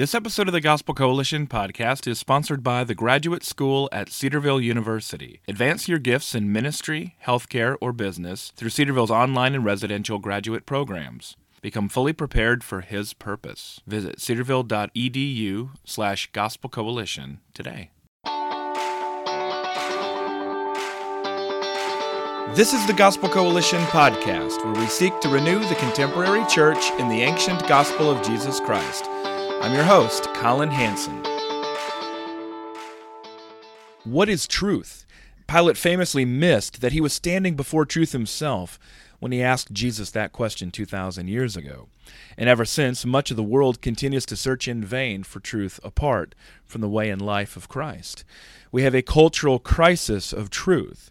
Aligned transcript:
This 0.00 0.14
episode 0.14 0.48
of 0.48 0.54
the 0.54 0.62
Gospel 0.62 0.94
Coalition 0.94 1.46
podcast 1.46 2.06
is 2.06 2.18
sponsored 2.18 2.62
by 2.62 2.84
the 2.84 2.94
Graduate 2.94 3.44
School 3.44 3.86
at 3.92 4.08
Cedarville 4.08 4.58
University. 4.58 5.42
Advance 5.46 5.88
your 5.88 5.98
gifts 5.98 6.34
in 6.34 6.50
ministry, 6.50 7.16
healthcare, 7.26 7.76
or 7.82 7.92
business 7.92 8.50
through 8.56 8.70
Cedarville's 8.70 9.10
online 9.10 9.54
and 9.54 9.62
residential 9.62 10.18
graduate 10.18 10.64
programs. 10.64 11.36
Become 11.60 11.90
fully 11.90 12.14
prepared 12.14 12.64
for 12.64 12.80
His 12.80 13.12
purpose. 13.12 13.82
Visit 13.86 14.20
cedarville.edu 14.20 15.68
slash 15.84 16.32
gospel 16.32 16.70
coalition 16.70 17.40
today. 17.52 17.90
This 22.54 22.72
is 22.72 22.86
the 22.86 22.94
Gospel 22.96 23.28
Coalition 23.28 23.82
podcast, 23.88 24.64
where 24.64 24.82
we 24.82 24.86
seek 24.86 25.20
to 25.20 25.28
renew 25.28 25.58
the 25.58 25.74
contemporary 25.74 26.46
church 26.46 26.90
in 26.92 27.10
the 27.10 27.20
ancient 27.20 27.68
gospel 27.68 28.10
of 28.10 28.26
Jesus 28.26 28.60
Christ. 28.60 29.04
I'm 29.62 29.74
your 29.74 29.84
host, 29.84 30.24
Collin 30.32 30.70
Hansen. 30.70 31.22
What 34.04 34.30
is 34.30 34.48
truth? 34.48 35.04
Pilate 35.46 35.76
famously 35.76 36.24
missed 36.24 36.80
that 36.80 36.92
he 36.92 37.00
was 37.02 37.12
standing 37.12 37.56
before 37.56 37.84
truth 37.84 38.12
himself 38.12 38.78
when 39.18 39.32
he 39.32 39.42
asked 39.42 39.70
Jesus 39.70 40.10
that 40.12 40.32
question 40.32 40.70
2,000 40.70 41.28
years 41.28 41.58
ago. 41.58 41.88
And 42.38 42.48
ever 42.48 42.64
since, 42.64 43.04
much 43.04 43.30
of 43.30 43.36
the 43.36 43.42
world 43.42 43.82
continues 43.82 44.24
to 44.26 44.36
search 44.36 44.66
in 44.66 44.82
vain 44.82 45.24
for 45.24 45.40
truth 45.40 45.78
apart 45.84 46.34
from 46.64 46.80
the 46.80 46.88
way 46.88 47.10
and 47.10 47.20
life 47.20 47.54
of 47.54 47.68
Christ. 47.68 48.24
We 48.72 48.82
have 48.84 48.94
a 48.94 49.02
cultural 49.02 49.58
crisis 49.58 50.32
of 50.32 50.48
truth. 50.48 51.10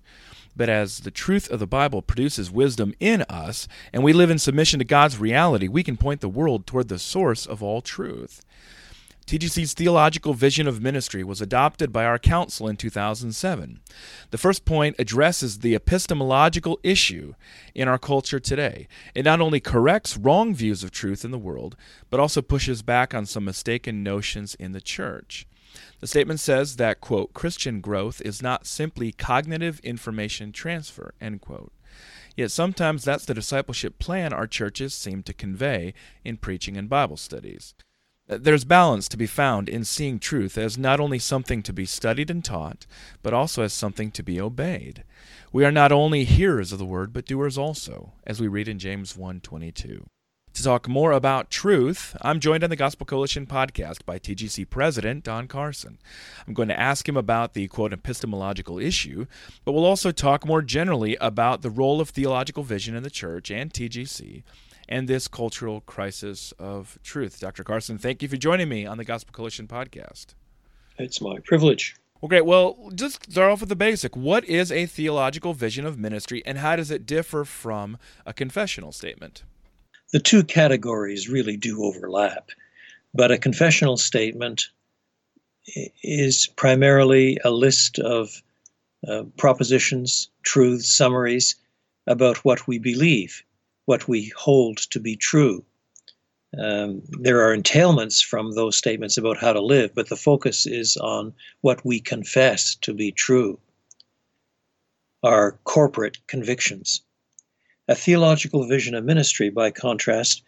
But 0.60 0.68
as 0.68 1.00
the 1.00 1.12
truth 1.12 1.50
of 1.50 1.60
the 1.60 1.68
Bible 1.68 2.02
produces 2.02 2.52
wisdom 2.52 2.94
in 3.00 3.22
us, 3.30 3.66
and 3.94 4.04
we 4.04 4.12
live 4.12 4.30
in 4.30 4.40
submission 4.40 4.80
to 4.80 4.86
God's 4.86 5.18
reality, 5.18 5.70
we 5.70 5.84
can 5.84 5.96
point 5.96 6.20
the 6.20 6.28
world 6.28 6.68
toward 6.68 6.90
the 6.90 7.00
source 7.00 7.46
of 7.46 7.64
all 7.64 7.82
truth. 7.82 8.42
TGC's 9.30 9.76
theological 9.76 10.34
vision 10.34 10.68
of 10.68 10.82
ministry 10.82 11.24
was 11.24 11.40
adopted 11.40 11.94
by 11.94 12.04
our 12.04 12.18
council 12.18 12.68
in 12.68 12.76
2007. 12.76 13.80
The 14.32 14.38
first 14.40 14.66
point 14.66 14.96
addresses 14.98 15.60
the 15.60 15.76
epistemological 15.76 16.80
issue 16.82 17.36
in 17.76 17.88
our 17.88 18.00
culture 18.00 18.40
today. 18.40 18.88
It 19.14 19.26
not 19.26 19.40
only 19.40 19.60
corrects 19.60 20.18
wrong 20.18 20.56
views 20.56 20.84
of 20.84 20.90
truth 20.90 21.24
in 21.24 21.30
the 21.30 21.38
world, 21.38 21.76
but 22.10 22.20
also 22.20 22.42
pushes 22.42 22.82
back 22.82 23.14
on 23.14 23.28
some 23.28 23.46
mistaken 23.46 24.02
notions 24.02 24.56
in 24.56 24.72
the 24.72 24.82
church. 24.82 25.46
The 26.00 26.08
statement 26.08 26.40
says 26.40 26.78
that, 26.78 27.00
quote, 27.00 27.34
Christian 27.34 27.82
growth 27.82 28.22
is 28.22 28.42
not 28.42 28.66
simply 28.66 29.12
cognitive 29.12 29.80
information 29.82 30.52
transfer, 30.52 31.14
end 31.22 31.42
quote. 31.42 31.72
Yet 32.36 32.50
sometimes 32.50 33.04
that's 33.04 33.26
the 33.26 33.36
discipleship 33.36 34.00
plan 34.00 34.34
our 34.34 34.48
churches 34.48 34.96
seem 34.96 35.22
to 35.22 35.34
convey 35.34 35.94
in 36.26 36.38
preaching 36.38 36.78
and 36.78 36.90
Bible 36.90 37.18
studies. 37.18 37.76
Uh, 38.30 38.38
there's 38.40 38.64
balance 38.64 39.08
to 39.10 39.18
be 39.18 39.26
found 39.26 39.68
in 39.68 39.84
seeing 39.84 40.20
truth 40.20 40.58
as 40.58 40.78
not 40.78 41.00
only 41.00 41.18
something 41.18 41.64
to 41.64 41.74
be 41.74 41.86
studied 41.86 42.30
and 42.30 42.46
taught, 42.46 42.86
but 43.24 43.34
also 43.34 43.64
as 43.64 43.74
something 43.74 44.12
to 44.12 44.22
be 44.22 44.40
obeyed. 44.40 45.04
We 45.52 45.66
are 45.66 45.72
not 45.72 45.92
only 45.92 46.26
hearers 46.26 46.72
of 46.72 46.78
the 46.78 46.86
word, 46.86 47.12
but 47.12 47.26
doers 47.26 47.58
also, 47.58 48.14
as 48.28 48.40
we 48.40 48.48
read 48.48 48.68
in 48.68 48.78
James 48.78 49.18
1:22. 49.18 50.06
To 50.54 50.64
talk 50.64 50.88
more 50.88 51.12
about 51.12 51.50
truth, 51.50 52.16
I'm 52.22 52.40
joined 52.40 52.64
on 52.64 52.70
the 52.70 52.76
Gospel 52.76 53.06
Coalition 53.06 53.48
podcast 53.48 54.06
by 54.06 54.20
TGC 54.20 54.66
President 54.66 55.24
Don 55.24 55.48
Carson. 55.48 56.00
I'm 56.48 56.54
going 56.54 56.68
to 56.68 56.80
ask 56.80 57.08
him 57.08 57.16
about 57.16 57.54
the 57.54 57.68
quote 57.68 57.94
epistemological 57.94 58.78
issue, 58.78 59.26
but 59.64 59.72
we'll 59.72 59.86
also 59.86 60.12
talk 60.12 60.46
more 60.46 60.62
generally 60.62 61.16
about 61.18 61.62
the 61.62 61.70
role 61.70 62.02
of 62.02 62.10
theological 62.10 62.64
vision 62.64 62.96
in 62.96 63.04
the 63.04 63.10
church 63.10 63.50
and 63.50 63.74
TGC 63.74 64.44
and 64.90 65.08
this 65.08 65.30
cultural 65.30 65.80
crisis 65.82 66.52
of 66.60 67.00
truth. 67.04 67.40
Dr. 67.40 67.64
Carson, 67.64 67.98
thank 67.98 68.22
you 68.22 68.28
for 68.28 68.36
joining 68.36 68.68
me 68.68 68.86
on 68.86 68.98
the 68.98 69.06
Gospel 69.06 69.32
Coalition 69.32 69.68
podcast. 69.68 70.34
It's 70.98 71.22
my 71.22 71.40
privilege. 71.46 71.96
Well, 72.20 72.28
great. 72.28 72.46
Well, 72.46 72.92
just 72.94 73.32
start 73.32 73.50
off 73.50 73.62
with 73.62 73.70
the 73.70 73.78
basic. 73.78 74.18
What 74.18 74.44
is 74.44 74.74
a 74.74 74.86
theological 74.86 75.54
vision 75.54 75.86
of 75.86 75.98
ministry, 75.98 76.44
and 76.46 76.58
how 76.58 76.76
does 76.76 76.92
it 76.92 77.06
differ 77.06 77.46
from 77.46 77.98
a 78.26 78.34
confessional 78.34 78.92
statement? 78.92 79.44
the 80.12 80.20
two 80.20 80.44
categories 80.44 81.30
really 81.30 81.58
do 81.58 81.84
overlap, 81.84 82.50
but 83.14 83.32
a 83.32 83.38
confessional 83.38 83.98
statement 83.98 84.70
is 86.04 86.48
primarily 86.48 87.38
a 87.44 87.52
list 87.52 88.00
of 88.00 88.42
uh, 89.08 89.24
propositions, 89.38 90.30
truths, 90.42 90.90
summaries 90.90 91.56
about 92.08 92.38
what 92.38 92.68
we 92.68 92.80
believe, 92.80 93.44
what 93.90 94.08
we 94.08 94.32
hold 94.38 94.78
to 94.78 95.00
be 95.00 95.16
true. 95.16 95.66
Um, 96.64 97.02
there 97.22 97.42
are 97.42 97.58
entailments 97.58 98.24
from 98.24 98.52
those 98.54 98.78
statements 98.78 99.18
about 99.18 99.38
how 99.38 99.52
to 99.52 99.62
live, 99.76 99.96
but 99.96 100.10
the 100.10 100.24
focus 100.30 100.68
is 100.68 100.96
on 100.98 101.34
what 101.62 101.84
we 101.84 102.00
confess 102.00 102.76
to 102.82 102.94
be 102.94 103.12
true, 103.12 103.60
our 105.24 105.54
corporate 105.64 106.20
convictions. 106.28 107.02
A 107.88 107.96
theological 107.96 108.68
vision 108.68 108.94
of 108.94 109.06
ministry, 109.06 109.50
by 109.50 109.72
contrast, 109.72 110.44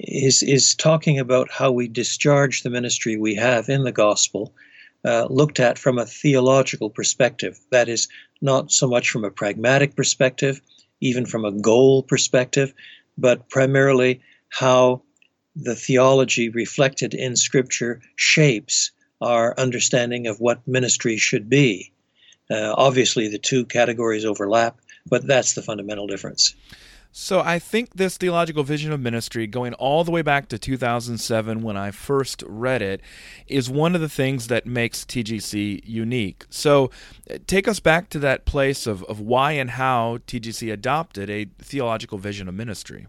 is, 0.00 0.42
is 0.42 0.74
talking 0.74 1.18
about 1.18 1.50
how 1.50 1.70
we 1.70 1.88
discharge 1.88 2.62
the 2.62 2.70
ministry 2.70 3.18
we 3.18 3.34
have 3.34 3.68
in 3.68 3.84
the 3.84 3.92
gospel, 3.92 4.54
uh, 5.04 5.26
looked 5.28 5.60
at 5.60 5.76
from 5.78 5.98
a 5.98 6.06
theological 6.06 6.88
perspective. 6.88 7.60
That 7.70 7.90
is, 7.90 8.08
not 8.40 8.72
so 8.72 8.88
much 8.88 9.10
from 9.10 9.24
a 9.24 9.30
pragmatic 9.30 9.94
perspective, 9.94 10.62
even 11.00 11.26
from 11.26 11.44
a 11.44 11.52
goal 11.52 12.02
perspective, 12.02 12.72
but 13.18 13.48
primarily 13.48 14.20
how 14.48 15.02
the 15.54 15.74
theology 15.74 16.48
reflected 16.48 17.14
in 17.14 17.36
Scripture 17.36 18.00
shapes 18.14 18.90
our 19.20 19.58
understanding 19.58 20.26
of 20.26 20.40
what 20.40 20.66
ministry 20.68 21.16
should 21.16 21.48
be. 21.48 21.92
Uh, 22.50 22.74
obviously, 22.76 23.28
the 23.28 23.38
two 23.38 23.64
categories 23.64 24.24
overlap, 24.24 24.78
but 25.08 25.26
that's 25.26 25.54
the 25.54 25.62
fundamental 25.62 26.06
difference. 26.06 26.54
So 27.18 27.40
I 27.40 27.58
think 27.58 27.94
this 27.94 28.18
theological 28.18 28.62
vision 28.62 28.92
of 28.92 29.00
ministry, 29.00 29.46
going 29.46 29.72
all 29.72 30.04
the 30.04 30.10
way 30.10 30.20
back 30.20 30.48
to 30.48 30.58
2007 30.58 31.62
when 31.62 31.74
I 31.74 31.90
first 31.90 32.44
read 32.46 32.82
it, 32.82 33.00
is 33.46 33.70
one 33.70 33.94
of 33.94 34.02
the 34.02 34.08
things 34.08 34.48
that 34.48 34.66
makes 34.66 35.02
TGC 35.02 35.80
unique. 35.82 36.44
So 36.50 36.90
take 37.46 37.68
us 37.68 37.80
back 37.80 38.10
to 38.10 38.18
that 38.18 38.44
place 38.44 38.86
of, 38.86 39.02
of 39.04 39.18
why 39.18 39.52
and 39.52 39.70
how 39.70 40.18
TGC 40.26 40.70
adopted 40.70 41.30
a 41.30 41.46
theological 41.58 42.18
vision 42.18 42.48
of 42.48 42.54
ministry. 42.54 43.06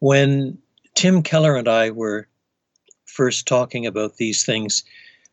When 0.00 0.58
Tim 0.94 1.22
Keller 1.22 1.56
and 1.56 1.68
I 1.68 1.88
were 1.88 2.28
first 3.06 3.48
talking 3.48 3.86
about 3.86 4.18
these 4.18 4.44
things, 4.44 4.84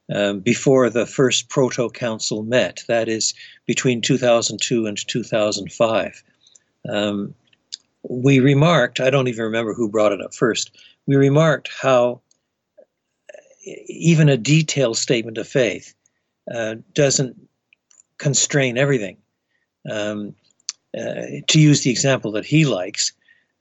um, 0.09 0.39
before 0.39 0.89
the 0.89 1.05
first 1.05 1.49
proto 1.49 1.89
council 1.89 2.43
met, 2.43 2.85
that 2.87 3.09
is 3.09 3.33
between 3.65 3.99
2002 4.01 4.85
and 4.85 4.97
2005. 5.05 6.23
Um, 6.87 7.33
we 8.03 8.39
remarked, 8.39 8.99
I 8.99 9.09
don't 9.09 9.27
even 9.27 9.43
remember 9.43 9.73
who 9.73 9.89
brought 9.89 10.11
it 10.11 10.21
up 10.21 10.33
first, 10.33 10.71
we 11.05 11.15
remarked 11.15 11.69
how 11.81 12.21
even 13.87 14.29
a 14.29 14.37
detailed 14.37 14.97
statement 14.97 15.37
of 15.37 15.47
faith 15.47 15.93
uh, 16.53 16.75
doesn't 16.93 17.35
constrain 18.17 18.77
everything. 18.77 19.17
Um, 19.89 20.35
uh, 20.97 21.41
to 21.47 21.59
use 21.59 21.81
the 21.81 21.91
example 21.91 22.31
that 22.33 22.45
he 22.45 22.65
likes, 22.65 23.13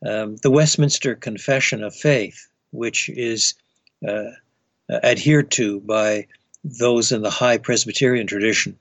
um, 0.06 0.36
the 0.36 0.50
Westminster 0.50 1.14
Confession 1.14 1.84
of 1.84 1.94
Faith, 1.94 2.48
which 2.72 3.08
is 3.10 3.54
uh, 4.06 4.30
adhered 5.02 5.50
to 5.52 5.80
by 5.80 6.26
those 6.64 7.12
in 7.12 7.22
the 7.22 7.30
high 7.30 7.58
Presbyterian 7.58 8.26
tradition, 8.26 8.76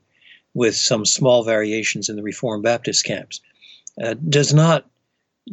with 0.54 0.74
some 0.74 1.06
small 1.06 1.44
variations 1.44 2.08
in 2.08 2.16
the 2.16 2.22
Reformed 2.22 2.64
Baptist 2.64 3.04
camps, 3.04 3.40
uh, 4.02 4.14
does 4.28 4.52
not 4.54 4.88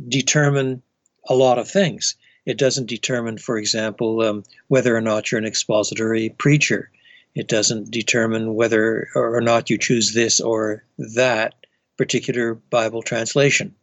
determine 0.08 0.82
a 1.30 1.36
lot 1.36 1.60
of 1.60 1.70
things. 1.70 2.16
It 2.46 2.58
doesn't 2.58 2.88
determine, 2.88 3.38
for 3.38 3.58
example, 3.58 4.22
um, 4.22 4.44
whether 4.70 4.96
or 4.96 5.02
not 5.02 5.32
you're 5.32 5.40
an 5.40 5.46
expository 5.46 6.30
preacher. 6.38 6.90
It 7.36 7.48
doesn't 7.48 7.92
determine 7.92 8.56
whether 8.56 9.10
or 9.16 9.42
not 9.42 9.70
you 9.70 9.78
choose 9.78 10.14
this 10.14 10.40
or 10.40 10.84
that 10.98 11.56
particular 11.98 12.56
Bible 12.56 13.04
translation. 13.04 13.76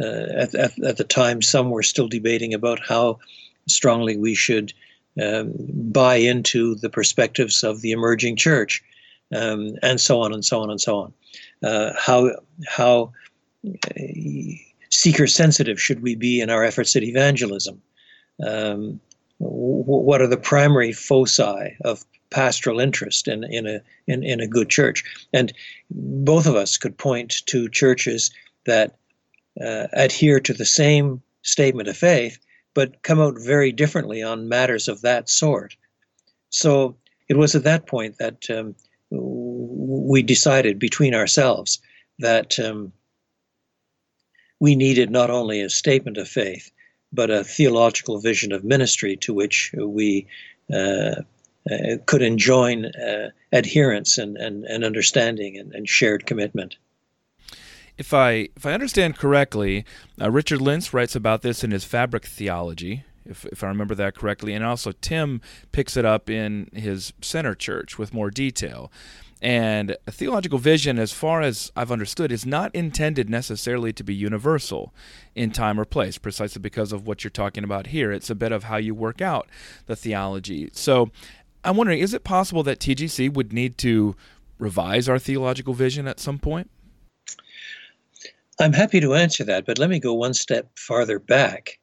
Uh, 0.00 0.26
at, 0.36 0.54
at, 0.54 0.78
at, 0.82 0.96
the 0.96 1.04
time, 1.04 1.42
some 1.42 1.70
were 1.70 1.82
still 1.82 2.08
debating 2.08 2.54
about 2.54 2.80
how 2.80 3.18
strongly 3.66 4.16
we 4.16 4.34
should 4.34 4.72
um, 5.20 5.52
buy 5.58 6.14
into 6.16 6.76
the 6.76 6.88
perspectives 6.88 7.64
of 7.64 7.80
the 7.80 7.90
emerging 7.90 8.36
church, 8.36 8.82
um, 9.34 9.74
and 9.82 10.00
so 10.00 10.20
on 10.20 10.32
and 10.32 10.44
so 10.44 10.60
on 10.60 10.70
and 10.70 10.80
so 10.80 10.98
on. 10.98 11.12
Uh, 11.62 11.92
how 11.98 12.30
how 12.68 13.12
seeker 14.90 15.26
sensitive 15.26 15.80
should 15.80 16.02
we 16.02 16.14
be 16.14 16.40
in 16.40 16.50
our 16.50 16.64
efforts 16.64 16.96
at 16.96 17.02
evangelism? 17.02 17.82
Um, 18.44 19.00
what 19.38 20.20
are 20.20 20.26
the 20.26 20.36
primary 20.36 20.92
foci 20.92 21.76
of 21.84 22.04
pastoral 22.30 22.80
interest 22.80 23.28
in, 23.28 23.44
in 23.44 23.66
a 23.66 23.80
in, 24.06 24.24
in 24.24 24.40
a 24.40 24.46
good 24.46 24.68
church? 24.68 25.04
And 25.32 25.52
both 25.90 26.46
of 26.46 26.56
us 26.56 26.76
could 26.76 26.96
point 26.96 27.46
to 27.46 27.68
churches 27.68 28.30
that 28.66 28.96
uh, 29.60 29.86
adhere 29.92 30.40
to 30.40 30.52
the 30.52 30.64
same 30.64 31.22
statement 31.42 31.88
of 31.88 31.96
faith, 31.96 32.38
but 32.74 33.02
come 33.02 33.20
out 33.20 33.38
very 33.38 33.72
differently 33.72 34.22
on 34.22 34.48
matters 34.48 34.88
of 34.88 35.02
that 35.02 35.28
sort. 35.28 35.76
So 36.50 36.96
it 37.28 37.36
was 37.36 37.54
at 37.54 37.64
that 37.64 37.86
point 37.86 38.18
that 38.18 38.48
um, 38.50 38.74
we 39.10 40.22
decided 40.22 40.78
between 40.78 41.14
ourselves 41.14 41.80
that 42.18 42.58
um, 42.58 42.92
we 44.60 44.74
needed 44.74 45.10
not 45.10 45.30
only 45.30 45.60
a 45.60 45.70
statement 45.70 46.16
of 46.16 46.28
faith, 46.28 46.70
but 47.12 47.30
a 47.30 47.44
theological 47.44 48.20
vision 48.20 48.52
of 48.52 48.64
ministry 48.64 49.16
to 49.16 49.32
which 49.32 49.72
we 49.76 50.26
uh, 50.72 51.22
uh, 51.70 51.96
could 52.06 52.22
enjoin 52.22 52.86
uh, 52.86 53.30
adherence 53.52 54.18
and, 54.18 54.36
and, 54.36 54.64
and 54.64 54.84
understanding 54.84 55.56
and, 55.58 55.72
and, 55.72 55.88
shared 55.88 56.24
commitment. 56.24 56.76
If 57.96 58.14
I 58.14 58.48
if 58.56 58.64
I 58.64 58.72
understand 58.72 59.18
correctly, 59.18 59.84
uh, 60.20 60.30
Richard 60.30 60.60
Lints 60.60 60.94
writes 60.94 61.16
about 61.16 61.42
this 61.42 61.64
in 61.64 61.70
his 61.70 61.84
Fabric 61.84 62.24
Theology, 62.24 63.04
if, 63.26 63.44
if 63.46 63.62
I 63.62 63.68
remember 63.68 63.94
that 63.96 64.14
correctly, 64.14 64.54
and 64.54 64.64
also 64.64 64.92
Tim 64.92 65.40
picks 65.72 65.96
it 65.96 66.04
up 66.04 66.30
in 66.30 66.70
his 66.72 67.12
Center 67.20 67.54
Church 67.54 67.98
with 67.98 68.14
more 68.14 68.30
detail. 68.30 68.90
And 69.40 69.96
a 70.06 70.10
theological 70.10 70.58
vision, 70.58 70.98
as 70.98 71.12
far 71.12 71.42
as 71.42 71.70
I've 71.76 71.92
understood, 71.92 72.32
is 72.32 72.44
not 72.44 72.74
intended 72.74 73.30
necessarily 73.30 73.92
to 73.92 74.02
be 74.02 74.14
universal 74.14 74.92
in 75.34 75.52
time 75.52 75.78
or 75.78 75.84
place, 75.84 76.18
precisely 76.18 76.60
because 76.60 76.92
of 76.92 77.06
what 77.06 77.22
you're 77.22 77.30
talking 77.30 77.62
about 77.62 77.88
here. 77.88 78.10
It's 78.10 78.30
a 78.30 78.34
bit 78.34 78.50
of 78.50 78.64
how 78.64 78.76
you 78.78 78.94
work 78.94 79.20
out 79.20 79.48
the 79.86 79.94
theology. 79.94 80.70
So 80.72 81.10
I'm 81.64 81.76
wondering 81.76 82.00
is 82.00 82.14
it 82.14 82.24
possible 82.24 82.62
that 82.64 82.80
TGC 82.80 83.32
would 83.32 83.52
need 83.52 83.78
to 83.78 84.16
revise 84.58 85.08
our 85.08 85.18
theological 85.18 85.74
vision 85.74 86.08
at 86.08 86.18
some 86.18 86.38
point? 86.38 86.70
I'm 88.60 88.72
happy 88.72 89.00
to 89.00 89.14
answer 89.14 89.44
that, 89.44 89.66
but 89.66 89.78
let 89.78 89.88
me 89.88 90.00
go 90.00 90.14
one 90.14 90.34
step 90.34 90.68
farther 90.76 91.20
back. 91.20 91.78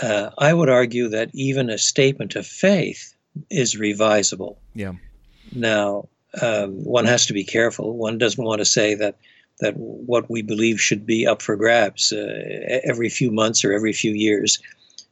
Uh, 0.00 0.30
I 0.38 0.54
would 0.54 0.68
argue 0.68 1.08
that 1.08 1.30
even 1.32 1.68
a 1.68 1.78
statement 1.78 2.36
of 2.36 2.46
faith 2.46 3.14
is 3.50 3.74
revisable. 3.74 4.56
Yeah. 4.74 4.92
Now, 5.52 6.08
um, 6.40 6.84
one 6.84 7.04
has 7.04 7.26
to 7.26 7.32
be 7.32 7.44
careful. 7.44 7.96
One 7.96 8.18
doesn't 8.18 8.44
want 8.44 8.60
to 8.60 8.64
say 8.64 8.94
that 8.94 9.16
that 9.60 9.76
what 9.76 10.28
we 10.30 10.42
believe 10.42 10.80
should 10.80 11.06
be 11.06 11.26
up 11.26 11.42
for 11.42 11.56
grabs 11.56 12.12
uh, 12.12 12.80
every 12.84 13.08
few 13.08 13.30
months 13.30 13.64
or 13.64 13.72
every 13.72 13.92
few 13.92 14.12
years. 14.12 14.58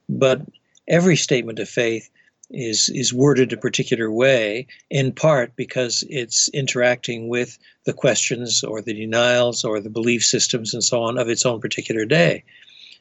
But 0.09 0.43
every 0.89 1.17
statement 1.17 1.59
of 1.59 1.69
faith 1.69 2.11
is 2.51 2.89
is 2.89 3.15
worded 3.15 3.53
a 3.53 3.57
particular 3.57 4.11
way, 4.11 4.67
in 4.91 5.13
part 5.13 5.55
because 5.57 6.05
it's 6.09 6.49
interacting 6.49 7.29
with 7.29 7.59
the 7.85 7.93
questions 7.93 8.65
or 8.65 8.83
the 8.83 8.95
denials 8.95 9.65
or 9.65 9.81
the 9.81 9.91
belief 9.91 10.25
systems 10.25 10.75
and 10.75 10.83
so 10.83 11.03
on 11.03 11.19
of 11.19 11.29
its 11.29 11.47
own 11.47 11.61
particular 11.61 12.05
day. 12.05 12.43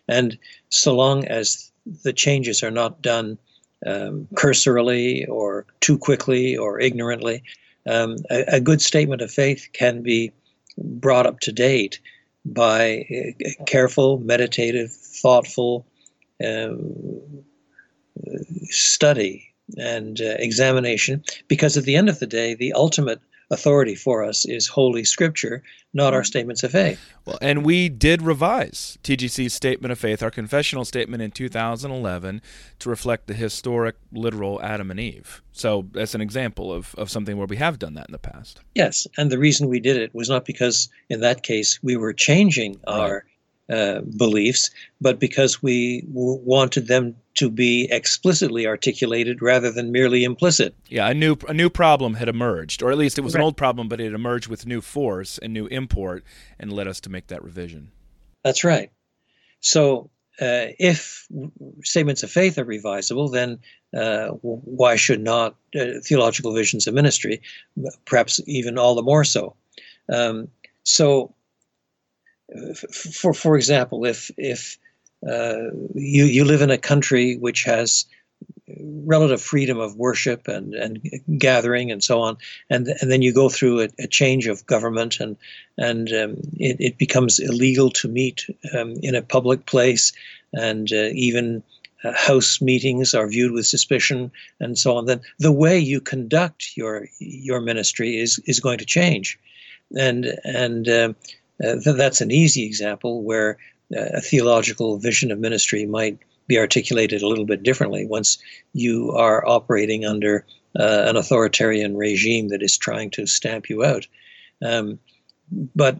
And 0.07 0.37
so 0.69 0.95
long 0.95 1.25
as 1.25 1.71
the 2.03 2.13
changes 2.13 2.63
are 2.63 2.71
not 2.71 3.01
done 3.01 3.37
um, 3.85 4.27
cursorily 4.35 5.25
or 5.25 5.65
too 5.79 5.97
quickly 5.97 6.57
or 6.57 6.79
ignorantly, 6.79 7.43
um, 7.89 8.17
a, 8.29 8.43
a, 8.55 8.59
good 8.59 8.81
statement 8.81 9.21
of 9.21 9.31
faith 9.31 9.69
can 9.73 10.03
be 10.03 10.31
brought 10.77 11.25
up 11.25 11.39
to 11.41 11.51
date 11.51 11.99
by 12.45 13.05
careful, 13.65 14.19
meditative, 14.19 14.91
thoughtful 14.91 15.85
um, 16.45 17.43
study 18.65 19.53
and 19.77 20.21
uh, 20.21 20.35
examination, 20.39 21.23
because 21.47 21.77
at 21.77 21.83
the 21.83 21.95
end 21.95 22.09
of 22.09 22.19
the 22.19 22.27
day, 22.27 22.53
the 22.53 22.73
ultimate 22.73 23.21
authority 23.51 23.95
for 23.95 24.23
us 24.23 24.45
is 24.45 24.67
Holy 24.67 25.03
Scripture, 25.03 25.63
not 25.93 26.13
our 26.13 26.21
mm-hmm. 26.21 26.25
statements 26.25 26.63
of 26.63 26.71
faith. 26.71 26.99
Well, 27.25 27.37
and 27.41 27.65
we 27.65 27.89
did 27.89 28.21
revise 28.21 28.97
TGC's 29.03 29.53
statement 29.53 29.91
of 29.91 29.99
faith, 29.99 30.21
our 30.21 30.31
confessional 30.31 30.85
statement 30.85 31.21
in 31.21 31.31
2011, 31.31 32.41
to 32.79 32.89
reflect 32.89 33.27
the 33.27 33.33
historic, 33.33 33.95
literal 34.11 34.61
Adam 34.61 34.91
and 34.91 34.99
Eve. 34.99 35.41
So 35.51 35.87
that's 35.91 36.15
an 36.15 36.21
example 36.21 36.71
of, 36.71 36.95
of 36.95 37.09
something 37.09 37.37
where 37.37 37.47
we 37.47 37.57
have 37.57 37.79
done 37.79 37.95
that 37.95 38.07
in 38.07 38.11
the 38.11 38.19
past. 38.19 38.61
Yes, 38.75 39.07
and 39.17 39.31
the 39.31 39.39
reason 39.39 39.67
we 39.67 39.79
did 39.79 39.97
it 39.97 40.13
was 40.13 40.29
not 40.29 40.45
because, 40.45 40.89
in 41.09 41.21
that 41.21 41.43
case, 41.43 41.79
we 41.81 41.97
were 41.97 42.13
changing 42.13 42.79
our 42.87 43.25
uh, 43.69 44.01
beliefs, 44.17 44.69
but 44.99 45.19
because 45.19 45.61
we 45.61 46.01
w- 46.01 46.39
wanted 46.43 46.87
them 46.87 47.15
to 47.35 47.49
be 47.49 47.87
explicitly 47.91 48.65
articulated 48.65 49.41
rather 49.41 49.71
than 49.71 49.91
merely 49.91 50.23
implicit. 50.23 50.73
Yeah, 50.87 51.07
a 51.07 51.13
new 51.13 51.37
a 51.47 51.53
new 51.53 51.69
problem 51.69 52.15
had 52.15 52.27
emerged, 52.27 52.81
or 52.81 52.91
at 52.91 52.97
least 52.97 53.17
it 53.17 53.21
was 53.21 53.35
right. 53.35 53.41
an 53.41 53.45
old 53.45 53.57
problem, 53.57 53.87
but 53.87 54.01
it 54.01 54.13
emerged 54.13 54.47
with 54.47 54.65
new 54.65 54.81
force 54.81 55.37
and 55.37 55.53
new 55.53 55.67
import, 55.67 56.23
and 56.59 56.73
led 56.73 56.87
us 56.87 56.99
to 57.01 57.09
make 57.09 57.27
that 57.27 57.43
revision. 57.43 57.91
That's 58.43 58.63
right. 58.63 58.91
So, 59.61 60.09
uh, 60.41 60.73
if 60.79 61.27
statements 61.83 62.23
of 62.23 62.31
faith 62.31 62.57
are 62.57 62.65
revisable, 62.65 63.31
then 63.31 63.59
uh, 63.95 64.29
why 64.41 64.95
should 64.95 65.21
not 65.21 65.55
uh, 65.79 65.99
theological 66.03 66.53
visions 66.53 66.87
of 66.87 66.93
ministry, 66.93 67.41
perhaps 68.05 68.39
even 68.47 68.77
all 68.77 68.95
the 68.95 69.03
more 69.03 69.23
so? 69.23 69.55
Um, 70.11 70.47
so 70.83 71.33
for 72.91 73.33
for 73.33 73.55
example, 73.55 74.05
if 74.05 74.31
if 74.37 74.77
uh, 75.27 75.69
you 75.93 76.25
you 76.25 76.45
live 76.45 76.61
in 76.61 76.71
a 76.71 76.77
country 76.77 77.37
which 77.37 77.63
has 77.63 78.05
relative 79.05 79.41
freedom 79.41 79.79
of 79.79 79.95
worship 79.97 80.47
and, 80.47 80.73
and 80.73 81.01
gathering 81.37 81.91
and 81.91 82.03
so 82.03 82.21
on, 82.21 82.37
and 82.69 82.87
and 82.87 83.11
then 83.11 83.21
you 83.21 83.33
go 83.33 83.49
through 83.49 83.81
a, 83.81 83.89
a 83.99 84.07
change 84.07 84.47
of 84.47 84.65
government 84.65 85.19
and 85.19 85.37
and 85.77 86.11
um, 86.13 86.35
it, 86.57 86.77
it 86.79 86.97
becomes 86.97 87.39
illegal 87.39 87.89
to 87.89 88.07
meet 88.07 88.45
um, 88.77 88.95
in 89.01 89.15
a 89.15 89.21
public 89.21 89.65
place, 89.65 90.13
and 90.53 90.91
uh, 90.91 91.09
even 91.13 91.63
uh, 92.03 92.13
house 92.13 92.61
meetings 92.61 93.13
are 93.13 93.27
viewed 93.27 93.51
with 93.51 93.65
suspicion 93.65 94.31
and 94.59 94.77
so 94.77 94.95
on. 94.95 95.05
Then 95.05 95.21
the 95.39 95.51
way 95.51 95.77
you 95.77 95.99
conduct 95.99 96.77
your 96.77 97.07
your 97.19 97.59
ministry 97.59 98.17
is 98.17 98.39
is 98.45 98.59
going 98.59 98.77
to 98.77 98.85
change, 98.85 99.37
and 99.97 100.25
and 100.43 100.87
uh, 101.63 101.75
th- 101.83 101.97
that's 101.97 102.21
an 102.21 102.31
easy 102.31 102.65
example 102.65 103.23
where 103.23 103.57
uh, 103.95 104.05
a 104.13 104.21
theological 104.21 104.97
vision 104.97 105.31
of 105.31 105.39
ministry 105.39 105.85
might 105.85 106.17
be 106.47 106.57
articulated 106.57 107.21
a 107.21 107.27
little 107.27 107.45
bit 107.45 107.63
differently 107.63 108.05
once 108.05 108.37
you 108.73 109.11
are 109.11 109.47
operating 109.47 110.05
under 110.05 110.45
uh, 110.79 111.03
an 111.07 111.15
authoritarian 111.15 111.95
regime 111.95 112.49
that 112.49 112.63
is 112.63 112.77
trying 112.77 113.09
to 113.11 113.25
stamp 113.25 113.69
you 113.69 113.83
out. 113.83 114.07
Um, 114.63 114.99
but 115.75 115.97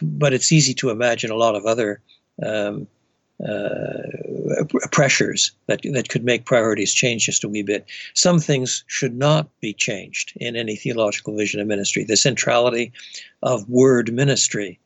but 0.00 0.32
it's 0.32 0.52
easy 0.52 0.74
to 0.74 0.90
imagine 0.90 1.30
a 1.30 1.36
lot 1.36 1.56
of 1.56 1.66
other 1.66 2.00
um, 2.44 2.86
uh, 3.44 4.64
pressures 4.92 5.50
that 5.66 5.80
that 5.92 6.08
could 6.08 6.24
make 6.24 6.44
priorities 6.44 6.94
change 6.94 7.26
just 7.26 7.42
a 7.42 7.48
wee 7.48 7.62
bit. 7.62 7.84
Some 8.14 8.38
things 8.38 8.84
should 8.86 9.16
not 9.16 9.48
be 9.60 9.72
changed 9.72 10.32
in 10.36 10.54
any 10.54 10.76
theological 10.76 11.36
vision 11.36 11.60
of 11.60 11.66
ministry. 11.66 12.04
The 12.04 12.16
centrality 12.16 12.92
of 13.42 13.68
word 13.68 14.12
ministry 14.12 14.78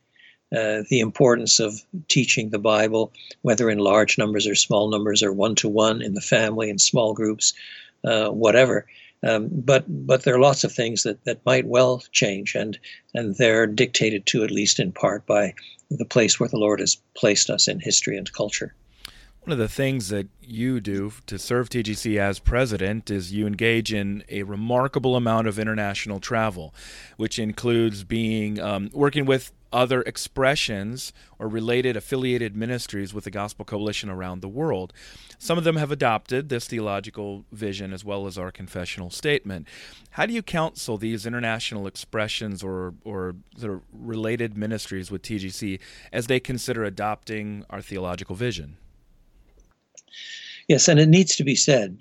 uh, 0.55 0.83
the 0.89 1.01
importance 1.01 1.59
of 1.59 1.81
teaching 2.09 2.51
the 2.51 2.59
Bible, 2.59 3.13
whether 3.43 3.69
in 3.69 3.79
large 3.79 4.17
numbers 4.17 4.47
or 4.47 4.55
small 4.55 4.89
numbers, 4.89 5.23
or 5.23 5.33
one 5.33 5.55
to 5.57 5.69
one 5.69 6.01
in 6.03 6.15
the 6.15 6.21
family, 6.21 6.71
in 6.71 6.79
small 6.79 7.15
groups, 7.15 7.53
uh, 8.05 8.29
whatever. 8.29 8.87
Um, 9.27 9.49
but 9.51 9.85
but 9.89 10.23
there 10.23 10.35
are 10.35 10.41
lots 10.41 10.63
of 10.63 10.73
things 10.73 11.03
that, 11.03 11.25
that 11.25 11.45
might 11.45 11.67
well 11.67 12.03
change, 12.13 12.55
and 12.55 12.79
and 13.15 13.35
they're 13.37 13.67
dictated 13.67 14.27
to 14.27 14.45
at 14.45 14.51
least 14.51 14.79
in 14.79 14.93
part 14.93 15.27
by 15.27 15.55
the 15.91 16.05
place 16.05 16.39
where 16.39 16.49
the 16.49 16.59
Lord 16.59 16.81
has 16.81 16.97
placed 17.17 17.51
us 17.51 17.67
in 17.67 17.81
history 17.81 18.17
and 18.17 18.33
culture. 18.33 18.75
One 19.41 19.53
of 19.53 19.59
the 19.59 19.69
things 19.69 20.09
that 20.09 20.27
you 20.43 20.81
do 20.81 21.13
to 21.27 21.39
serve 21.39 21.69
TGC 21.69 22.19
as 22.19 22.41
president 22.41 23.11
is 23.13 23.33
you 23.33 23.47
engage 23.47 23.95
in 23.95 24.25
a 24.29 24.43
remarkable 24.43 25.15
amount 25.15 25.47
of 25.47 25.57
international 25.57 26.19
travel, 26.19 26.75
which 27.17 27.39
includes 27.39 28.03
being 28.03 28.59
um, 28.59 28.91
working 28.93 29.25
with 29.25 29.53
other 29.73 30.03
expressions 30.03 31.13
or 31.39 31.49
related 31.49 31.97
affiliated 31.97 32.57
ministries 32.57 33.13
with 33.13 33.25
the 33.25 33.31
Gospel 33.31 33.65
Coalition 33.65 34.09
around 34.09 34.41
the 34.41 34.49
world. 34.49 34.93
Some 35.39 35.59
of 35.59 35.65
them 35.65 35.77
have 35.77 35.91
adopted 35.91 36.49
this 36.49 36.67
theological 36.67 37.45
vision 37.53 37.93
as 37.93 38.05
well 38.05 38.27
as 38.27 38.39
our 38.39 38.51
confessional 38.51 39.11
statement. 39.11 39.67
How 40.11 40.27
do 40.27 40.33
you 40.33 40.43
counsel 40.43 40.97
these 40.97 41.27
international 41.27 41.87
expressions 41.87 42.63
or, 42.63 42.95
or 43.05 43.37
related 43.93 44.57
ministries 44.57 45.11
with 45.11 45.23
TGC 45.23 45.79
as 46.13 46.27
they 46.27 46.41
consider 46.41 46.85
adopting 46.85 47.65
our 47.69 47.83
theological 47.83 48.35
vision? 48.35 48.79
Yes, 50.69 50.89
and 50.89 50.99
it 50.99 51.09
needs 51.09 51.37
to 51.37 51.45
be 51.45 51.55
said 51.55 51.99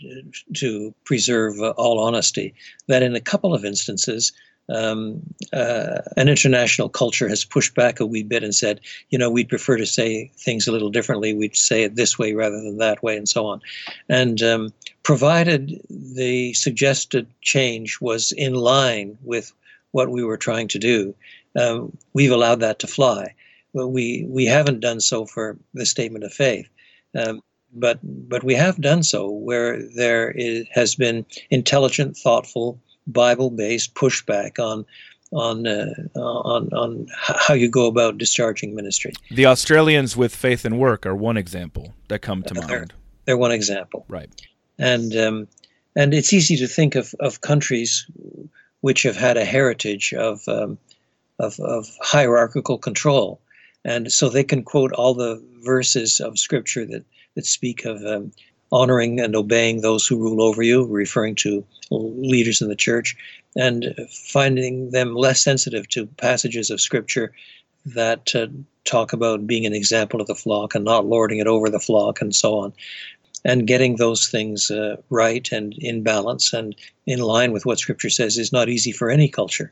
to 0.56 0.96
preserve 1.04 1.60
uh, 1.60 1.72
all 1.78 2.00
honesty 2.00 2.56
that 2.88 3.04
in 3.04 3.16
a 3.16 3.22
couple 3.22 3.54
of 3.54 3.64
instances, 3.64 4.32
um, 4.70 5.22
uh, 5.54 6.02
an 6.18 6.28
international 6.28 6.90
culture 6.90 7.28
has 7.28 7.46
pushed 7.46 7.76
back 7.76 8.00
a 8.00 8.06
wee 8.06 8.24
bit 8.24 8.44
and 8.44 8.56
said, 8.56 8.80
you 9.10 9.18
know, 9.18 9.30
we'd 9.30 9.50
prefer 9.50 9.78
to 9.78 9.86
say 9.86 10.32
things 10.38 10.68
a 10.68 10.72
little 10.72 10.90
differently. 10.90 11.34
We'd 11.34 11.56
say 11.56 11.84
it 11.84 11.96
this 11.96 12.18
way 12.18 12.34
rather 12.34 12.62
than 12.62 12.78
that 12.78 13.04
way, 13.04 13.16
and 13.16 13.30
so 13.30 13.46
on. 13.46 13.62
And 14.10 14.42
um, 14.42 14.74
provided 15.04 15.80
the 15.90 16.54
suggested 16.54 17.28
change 17.42 18.00
was 18.02 18.32
in 18.32 18.56
line 18.56 19.18
with 19.24 19.54
what 19.92 20.10
we 20.10 20.24
were 20.24 20.38
trying 20.38 20.68
to 20.68 20.80
do, 20.80 21.16
um, 21.56 21.96
we've 22.14 22.32
allowed 22.32 22.60
that 22.60 22.80
to 22.80 22.88
fly. 22.88 23.34
But 23.74 23.90
we 23.90 24.26
we 24.28 24.46
haven't 24.46 24.82
done 24.82 25.00
so 25.00 25.26
for 25.26 25.58
the 25.74 25.86
statement 25.86 26.24
of 26.24 26.34
faith. 26.34 26.68
Um, 27.14 27.42
but 27.74 28.00
but 28.04 28.44
we 28.44 28.56
have 28.56 28.80
done 28.82 29.04
so 29.04 29.30
where 29.30 29.82
there 29.96 30.32
is, 30.32 30.66
has 30.72 30.96
been 30.96 31.26
intelligent, 31.50 32.18
thoughtful, 32.18 32.80
Bible-based 33.08 33.94
pushback 33.94 34.60
on 34.60 34.86
on 35.32 35.68
uh, 35.68 35.94
on 36.16 36.70
on 36.74 37.08
how 37.18 37.54
you 37.54 37.70
go 37.70 37.88
about 37.88 38.18
discharging 38.18 38.76
ministry. 38.76 39.14
The 39.32 39.46
Australians 39.46 40.16
with 40.16 40.36
faith 40.36 40.66
and 40.66 40.80
work 40.80 41.06
are 41.06 41.16
one 41.16 41.38
example 41.38 41.94
that 42.08 42.20
come 42.20 42.44
to 42.44 42.54
they're, 42.54 42.68
mind. 42.68 42.94
They're 43.26 43.38
one 43.38 43.52
example, 43.52 44.06
right? 44.08 44.30
And 44.78 45.16
um, 45.16 45.48
and 45.96 46.14
it's 46.14 46.34
easy 46.34 46.58
to 46.58 46.68
think 46.68 46.96
of, 46.96 47.16
of 47.20 47.42
countries 47.42 48.06
which 48.82 49.04
have 49.04 49.16
had 49.16 49.38
a 49.38 49.46
heritage 49.46 50.14
of, 50.14 50.48
um, 50.48 50.78
of 51.40 51.60
of 51.60 51.88
hierarchical 52.02 52.78
control, 52.78 53.42
and 53.84 54.12
so 54.12 54.30
they 54.30 54.44
can 54.44 54.64
quote 54.64 54.92
all 54.94 55.14
the 55.14 55.44
verses 55.64 56.20
of 56.20 56.38
scripture 56.38 56.86
that 56.86 57.04
that 57.36 57.46
speak 57.46 57.86
of 57.86 58.04
um, 58.06 58.32
honoring 58.72 59.20
and 59.20 59.36
obeying 59.36 59.82
those 59.82 60.06
who 60.06 60.18
rule 60.18 60.42
over 60.42 60.62
you, 60.62 60.86
referring 60.86 61.36
to 61.36 61.66
leaders 61.92 62.62
in 62.62 62.68
the 62.68 62.76
church, 62.76 63.16
and 63.56 63.96
finding 64.10 64.92
them 64.92 65.16
less 65.16 65.42
sensitive 65.42 65.88
to 65.90 66.06
passages 66.18 66.70
of 66.70 66.82
scripture 66.82 67.32
that 67.86 68.36
uh, 68.36 68.48
talk 68.84 69.14
about 69.14 69.48
being 69.48 69.66
an 69.66 69.74
example 69.74 70.20
of 70.20 70.28
the 70.28 70.36
flock 70.36 70.76
and 70.76 70.84
not 70.84 71.06
lording 71.06 71.40
it 71.40 71.48
over 71.48 71.70
the 71.70 71.80
flock 71.80 72.22
and 72.22 72.36
so 72.36 72.58
on. 72.58 72.74
And 73.44 73.68
getting 73.68 73.98
those 73.98 74.28
things 74.28 74.72
uh, 74.72 74.98
right 75.12 75.48
and 75.52 75.74
in 75.78 76.02
balance 76.02 76.52
and 76.52 76.76
in 77.06 77.20
line 77.20 77.52
with 77.52 77.66
what 77.66 77.78
scripture 77.78 78.10
says 78.10 78.38
is 78.38 78.52
not 78.52 78.70
easy 78.70 78.92
for 78.92 79.10
any 79.10 79.30
culture. 79.30 79.72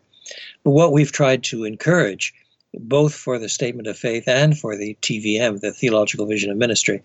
But 0.63 0.71
what 0.71 0.93
we've 0.93 1.12
tried 1.12 1.43
to 1.45 1.63
encourage 1.63 2.33
both 2.80 3.13
for 3.13 3.38
the 3.38 3.50
statement 3.50 3.88
of 3.88 3.98
faith 3.98 4.27
and 4.27 4.58
for 4.58 4.75
the 4.75 4.98
TVM, 5.01 5.62
the 5.62 5.72
Theological 5.72 6.25
Vision 6.25 6.51
of 6.51 6.58
Ministry, 6.58 7.01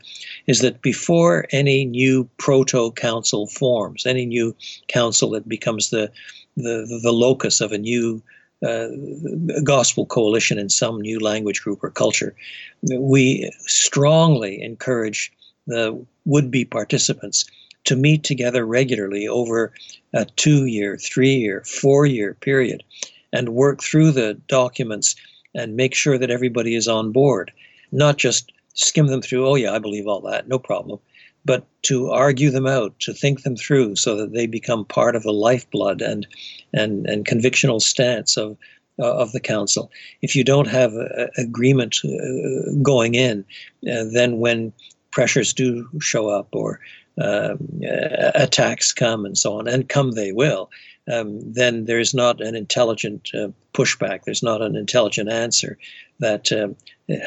is 0.46 0.60
that 0.60 0.82
before 0.82 1.46
any 1.50 1.84
new 1.84 2.28
proto 2.38 2.90
council 2.92 3.46
forms, 3.46 4.06
any 4.06 4.26
new 4.26 4.54
council 4.88 5.30
that 5.30 5.48
becomes 5.48 5.90
the 5.90 6.10
the, 6.56 7.00
the 7.04 7.12
locus 7.12 7.60
of 7.60 7.70
a 7.70 7.78
new 7.78 8.20
uh, 8.66 8.88
gospel 9.62 10.04
coalition 10.04 10.58
in 10.58 10.68
some 10.68 11.00
new 11.00 11.20
language 11.20 11.62
group 11.62 11.84
or 11.84 11.90
culture, 11.90 12.34
we 12.96 13.48
strongly 13.60 14.60
encourage 14.60 15.32
the 15.68 16.04
would 16.24 16.50
be 16.50 16.64
participants 16.64 17.44
to 17.84 17.94
meet 17.94 18.24
together 18.24 18.66
regularly 18.66 19.28
over 19.28 19.72
a 20.12 20.24
two 20.24 20.66
year, 20.66 20.96
three 20.96 21.34
year, 21.34 21.62
four 21.64 22.06
year 22.06 22.34
period 22.34 22.82
and 23.32 23.50
work 23.50 23.82
through 23.82 24.12
the 24.12 24.34
documents 24.48 25.14
and 25.54 25.76
make 25.76 25.94
sure 25.94 26.18
that 26.18 26.30
everybody 26.30 26.74
is 26.74 26.88
on 26.88 27.12
board, 27.12 27.52
not 27.92 28.18
just 28.18 28.52
skim 28.74 29.06
them 29.08 29.22
through, 29.22 29.46
oh, 29.46 29.54
yeah, 29.54 29.72
I 29.72 29.78
believe 29.78 30.06
all 30.06 30.20
that, 30.22 30.48
no 30.48 30.58
problem, 30.58 30.98
but 31.44 31.66
to 31.82 32.10
argue 32.10 32.50
them 32.50 32.66
out, 32.66 32.98
to 33.00 33.12
think 33.12 33.42
them 33.42 33.56
through 33.56 33.96
so 33.96 34.16
that 34.16 34.32
they 34.32 34.46
become 34.46 34.84
part 34.84 35.16
of 35.16 35.22
the 35.22 35.32
lifeblood 35.32 36.00
and, 36.02 36.26
and, 36.72 37.06
and 37.06 37.26
convictional 37.26 37.80
stance 37.80 38.36
of, 38.36 38.56
uh, 39.00 39.14
of 39.16 39.32
the 39.32 39.40
council. 39.40 39.90
If 40.22 40.36
you 40.36 40.44
don't 40.44 40.68
have 40.68 40.92
a, 40.92 41.28
a 41.36 41.42
agreement 41.42 41.98
uh, 42.04 42.72
going 42.82 43.14
in, 43.14 43.44
uh, 43.90 44.04
then 44.12 44.38
when 44.38 44.72
pressures 45.10 45.52
do 45.52 45.88
show 46.00 46.28
up 46.28 46.48
or 46.52 46.80
um, 47.20 47.80
attacks 48.34 48.92
come 48.92 49.24
and 49.24 49.36
so 49.36 49.58
on, 49.58 49.66
and 49.66 49.88
come 49.88 50.12
they 50.12 50.32
will, 50.32 50.70
um, 51.10 51.40
then 51.52 51.86
there's 51.86 52.14
not 52.14 52.40
an 52.40 52.54
intelligent 52.54 53.30
uh, 53.34 53.48
pushback. 53.72 54.24
There's 54.24 54.42
not 54.42 54.62
an 54.62 54.76
intelligent 54.76 55.30
answer 55.30 55.78
that 56.20 56.52
um, 56.52 56.76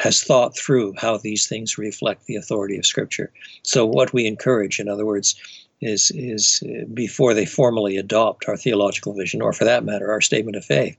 has 0.02 0.24
thought 0.24 0.58
through 0.58 0.94
how 0.98 1.18
these 1.18 1.48
things 1.48 1.78
reflect 1.78 2.26
the 2.26 2.36
authority 2.36 2.78
of 2.78 2.86
Scripture. 2.86 3.32
So, 3.64 3.86
what 3.86 4.14
we 4.14 4.26
encourage, 4.26 4.80
in 4.80 4.88
other 4.88 5.06
words, 5.06 5.36
is 5.82 6.12
is 6.12 6.64
uh, 6.66 6.86
before 6.94 7.34
they 7.34 7.46
formally 7.46 7.98
adopt 7.98 8.48
our 8.48 8.58
theological 8.58 9.14
vision, 9.14 9.42
or 9.42 9.54
for 9.54 9.66
that 9.66 9.84
matter, 9.84 10.12
our 10.12 10.22
statement 10.22 10.58
of 10.58 10.66
faith, 10.66 10.98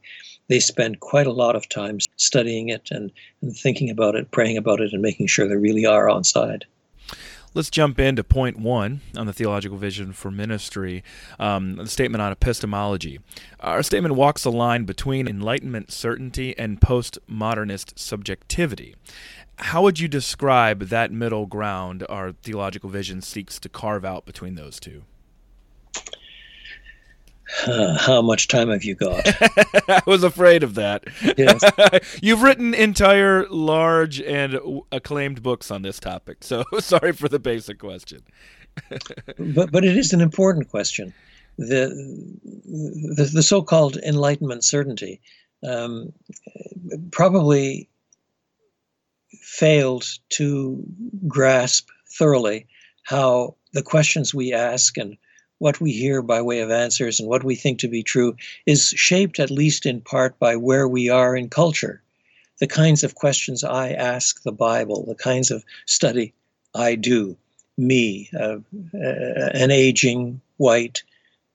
they 0.48 0.60
spend 0.60 1.00
quite 1.00 1.26
a 1.26 1.32
lot 1.32 1.56
of 1.56 1.68
time 1.68 1.98
studying 2.16 2.68
it 2.68 2.90
and, 2.90 3.12
and 3.42 3.56
thinking 3.56 3.90
about 3.90 4.16
it, 4.16 4.30
praying 4.30 4.56
about 4.56 4.80
it, 4.80 4.92
and 4.92 5.02
making 5.02 5.26
sure 5.26 5.48
they 5.48 5.56
really 5.56 5.86
are 5.86 6.08
on 6.08 6.24
side. 6.24 6.64
Let's 7.54 7.68
jump 7.68 8.00
into 8.00 8.24
point 8.24 8.58
one 8.58 9.02
on 9.14 9.26
the 9.26 9.32
theological 9.34 9.76
vision 9.76 10.14
for 10.14 10.30
ministry, 10.30 11.04
um, 11.38 11.76
the 11.76 11.86
statement 11.86 12.22
on 12.22 12.32
epistemology. 12.32 13.20
Our 13.60 13.82
statement 13.82 14.14
walks 14.14 14.46
a 14.46 14.50
line 14.50 14.84
between 14.84 15.28
Enlightenment 15.28 15.92
certainty 15.92 16.56
and 16.58 16.80
postmodernist 16.80 17.98
subjectivity. 17.98 18.94
How 19.56 19.82
would 19.82 20.00
you 20.00 20.08
describe 20.08 20.84
that 20.84 21.12
middle 21.12 21.44
ground 21.44 22.06
our 22.08 22.32
theological 22.32 22.88
vision 22.88 23.20
seeks 23.20 23.58
to 23.60 23.68
carve 23.68 24.04
out 24.04 24.24
between 24.24 24.54
those 24.54 24.80
two? 24.80 25.02
Uh, 27.66 27.98
how 27.98 28.22
much 28.22 28.48
time 28.48 28.70
have 28.70 28.84
you 28.84 28.94
got? 28.94 29.22
I 29.88 30.02
was 30.06 30.24
afraid 30.24 30.62
of 30.62 30.74
that. 30.74 31.04
Yes. 31.36 31.62
You've 32.22 32.42
written 32.42 32.74
entire, 32.74 33.46
large, 33.48 34.20
and 34.20 34.58
acclaimed 34.90 35.42
books 35.42 35.70
on 35.70 35.82
this 35.82 36.00
topic, 36.00 36.38
so 36.44 36.64
sorry 36.80 37.12
for 37.12 37.28
the 37.28 37.38
basic 37.38 37.78
question. 37.78 38.22
but 39.38 39.70
but 39.70 39.84
it 39.84 39.96
is 39.96 40.12
an 40.12 40.20
important 40.20 40.70
question. 40.70 41.12
The 41.58 41.88
the, 43.16 43.30
the 43.32 43.42
so-called 43.42 43.96
Enlightenment 43.96 44.64
certainty 44.64 45.20
um, 45.62 46.12
probably 47.10 47.88
failed 49.42 50.04
to 50.30 50.82
grasp 51.28 51.88
thoroughly 52.18 52.66
how 53.04 53.56
the 53.72 53.82
questions 53.82 54.34
we 54.34 54.52
ask 54.52 54.96
and 54.96 55.16
what 55.62 55.80
we 55.80 55.92
hear 55.92 56.22
by 56.22 56.42
way 56.42 56.58
of 56.58 56.72
answers 56.72 57.20
and 57.20 57.28
what 57.28 57.44
we 57.44 57.54
think 57.54 57.78
to 57.78 57.86
be 57.86 58.02
true 58.02 58.34
is 58.66 58.88
shaped 58.96 59.38
at 59.38 59.48
least 59.48 59.86
in 59.86 60.00
part 60.00 60.36
by 60.40 60.56
where 60.56 60.88
we 60.88 61.08
are 61.08 61.36
in 61.36 61.48
culture. 61.48 62.02
The 62.58 62.66
kinds 62.66 63.04
of 63.04 63.14
questions 63.14 63.62
I 63.62 63.92
ask 63.92 64.42
the 64.42 64.50
Bible, 64.50 65.04
the 65.06 65.14
kinds 65.14 65.52
of 65.52 65.64
study 65.86 66.34
I 66.74 66.96
do, 66.96 67.36
me, 67.78 68.28
uh, 68.34 68.58
uh, 68.92 69.50
an 69.54 69.70
aging 69.70 70.40
white 70.56 71.04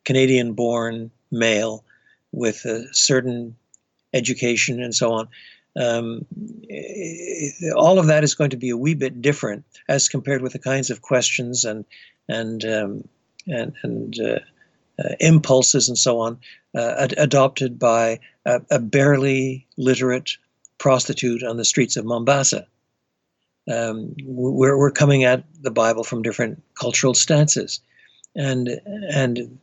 Canadian 0.06 0.54
born 0.54 1.12
male 1.30 1.84
with 2.32 2.64
a 2.64 2.88
certain 2.94 3.58
education 4.14 4.82
and 4.82 4.96
so 4.96 5.12
on. 5.12 5.28
Um, 5.76 6.26
all 7.76 8.00
of 8.00 8.08
that 8.08 8.24
is 8.24 8.36
going 8.36 8.52
to 8.52 8.64
be 8.66 8.70
a 8.70 8.78
wee 8.78 8.94
bit 8.94 9.22
different 9.22 9.66
as 9.90 10.08
compared 10.08 10.42
with 10.42 10.54
the 10.54 10.60
kinds 10.60 10.90
of 10.90 11.02
questions 11.02 11.66
and 11.66 11.84
and 12.30 12.66
um, 12.66 13.08
and, 13.48 13.74
and 13.84 14.20
uh, 14.20 14.40
uh, 15.00 15.16
impulses 15.20 15.88
and 15.88 15.98
so 15.98 16.20
on 16.20 16.40
uh, 16.76 16.96
ad- 16.98 17.14
adopted 17.18 17.78
by 17.78 18.20
a, 18.46 18.62
a, 18.72 18.80
barely 18.80 19.68
literate 19.78 20.32
prostitute 20.80 21.44
on 21.44 21.58
the 21.58 21.66
streets 21.66 21.98
of 21.98 22.06
Mombasa. 22.06 22.66
Um, 23.72 24.16
we're, 24.24 24.78
we're 24.78 24.92
coming 24.92 25.24
at 25.24 25.44
the 25.62 25.72
Bible 25.72 26.04
from 26.04 26.22
different 26.22 26.64
cultural 26.80 27.14
stances, 27.14 27.82
and 28.36 28.70
and 29.14 29.60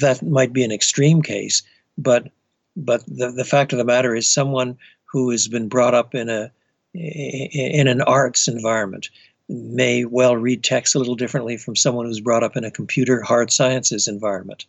that 0.00 0.22
might 0.22 0.52
be 0.52 0.64
an 0.64 0.72
extreme 0.72 1.22
case, 1.22 1.62
but 1.96 2.30
but 2.76 3.04
the, 3.06 3.30
the 3.30 3.44
fact 3.44 3.72
of 3.72 3.78
the 3.78 3.84
matter 3.84 4.14
is 4.14 4.28
someone 4.28 4.76
who 5.04 5.30
has 5.30 5.48
been 5.48 5.68
brought 5.68 5.94
up 5.94 6.14
in 6.14 6.28
a 6.28 6.50
in 6.94 7.86
an 7.86 8.02
arts 8.02 8.48
environment 8.48 9.08
may 9.48 10.04
well 10.04 10.36
read 10.36 10.62
text 10.62 10.94
a 10.94 10.98
little 10.98 11.14
differently 11.14 11.56
from 11.56 11.74
someone 11.76 12.06
who's 12.06 12.20
brought 12.20 12.44
up 12.44 12.56
in 12.56 12.64
a 12.64 12.70
computer 12.70 13.22
hard 13.22 13.50
sciences 13.50 14.08
environment. 14.08 14.66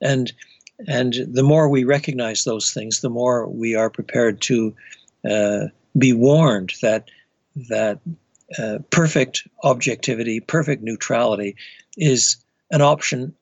And 0.00 0.32
and 0.86 1.14
the 1.32 1.42
more 1.42 1.68
we 1.68 1.84
recognize 1.84 2.44
those 2.44 2.72
things, 2.72 3.00
the 3.00 3.08
more 3.10 3.48
we 3.48 3.74
are 3.74 3.88
prepared 3.88 4.42
to 4.42 4.74
uh, 5.28 5.66
be 5.96 6.12
warned 6.12 6.74
that 6.82 7.10
that 7.68 7.98
uh, 8.58 8.78
perfect 8.90 9.48
objectivity, 9.64 10.40
perfect 10.40 10.82
neutrality, 10.82 11.56
is 11.96 12.36
an 12.70 12.82
option 12.82 13.34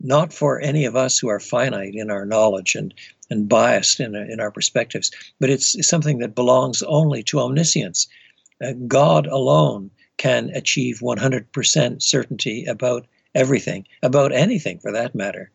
not 0.00 0.32
for 0.32 0.60
any 0.60 0.84
of 0.84 0.96
us 0.96 1.18
who 1.18 1.28
are 1.28 1.40
finite 1.40 1.94
in 1.94 2.10
our 2.10 2.26
knowledge 2.26 2.74
and 2.74 2.92
and 3.30 3.48
biased 3.48 3.98
in, 3.98 4.14
in 4.14 4.38
our 4.38 4.52
perspectives, 4.52 5.10
but 5.40 5.50
it's 5.50 5.86
something 5.86 6.18
that 6.18 6.34
belongs 6.34 6.82
only 6.82 7.24
to 7.24 7.40
omniscience. 7.40 8.06
God 8.86 9.26
alone 9.26 9.90
can 10.16 10.50
achieve 10.50 11.00
100% 11.00 12.02
certainty 12.02 12.64
about 12.64 13.06
everything, 13.34 13.86
about 14.02 14.32
anything 14.32 14.78
for 14.78 14.92
that 14.92 15.14
matter. 15.14 15.50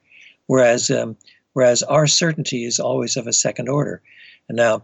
Whereas, 0.48 0.92
um, 0.92 1.18
whereas 1.54 1.82
our 1.84 2.08
certainty 2.08 2.66
is 2.66 2.80
always 2.80 3.18
of 3.18 3.28
a 3.28 3.34
second 3.34 3.70
order. 3.70 4.02
And 4.48 4.56
now, 4.56 4.84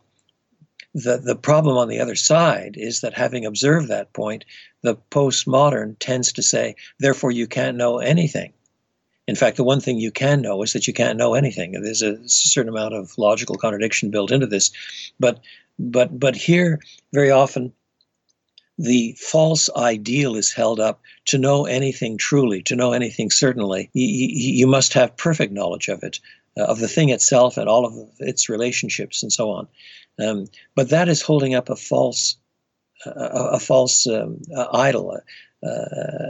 the, 0.94 1.18
the 1.18 1.36
problem 1.36 1.78
on 1.78 1.90
the 1.90 2.00
other 2.00 2.16
side 2.16 2.76
is 2.76 3.02
that 3.02 3.14
having 3.14 3.46
observed 3.46 3.88
that 3.88 4.14
point, 4.14 4.46
the 4.82 4.96
postmodern 5.12 5.96
tends 6.00 6.32
to 6.34 6.42
say, 6.42 6.76
therefore, 7.00 7.32
you 7.32 7.46
can't 7.46 7.78
know 7.78 8.00
anything. 8.00 8.52
In 9.28 9.36
fact, 9.36 9.58
the 9.58 9.64
one 9.64 9.82
thing 9.82 10.00
you 10.00 10.10
can 10.10 10.42
know 10.42 10.64
is 10.64 10.74
that 10.74 10.88
you 10.88 10.94
can't 10.94 11.18
know 11.18 11.34
anything. 11.34 11.74
There's 11.74 12.02
a 12.02 12.18
certain 12.28 12.70
amount 12.70 12.96
of 12.96 13.16
logical 13.18 13.58
contradiction 13.58 14.10
built 14.10 14.32
into 14.32 14.48
this, 14.48 14.72
but 15.20 15.42
but 15.78 16.18
but 16.18 16.36
here 16.36 16.80
very 17.14 17.30
often 17.30 17.74
the 18.78 19.16
false 19.20 19.70
ideal 19.76 20.36
is 20.36 20.54
held 20.54 20.80
up 20.80 21.02
to 21.26 21.38
know 21.38 21.66
anything 21.66 22.18
truly, 22.18 22.62
to 22.64 22.76
know 22.76 22.94
anything 22.94 23.32
certainly. 23.32 23.90
You, 23.94 24.08
you 24.30 24.68
must 24.68 24.94
have 24.94 25.18
perfect 25.18 25.52
knowledge 25.52 25.88
of 25.88 26.04
it, 26.04 26.20
uh, 26.58 26.64
of 26.64 26.80
the 26.80 26.88
thing 26.88 27.10
itself 27.10 27.58
and 27.58 27.68
all 27.68 27.86
of 27.86 27.94
its 28.20 28.50
relationships 28.50 29.24
and 29.24 29.34
so 29.34 29.50
on. 29.50 29.68
Um, 30.20 30.48
but 30.76 30.90
that 30.90 31.10
is 31.10 31.22
holding 31.22 31.56
up 31.56 31.70
a 31.70 31.76
false, 31.76 32.38
uh, 33.06 33.12
a, 33.52 33.60
false 33.60 34.06
um, 34.08 34.42
uh, 34.56 34.68
idol. 34.74 35.12
Uh, 35.12 35.20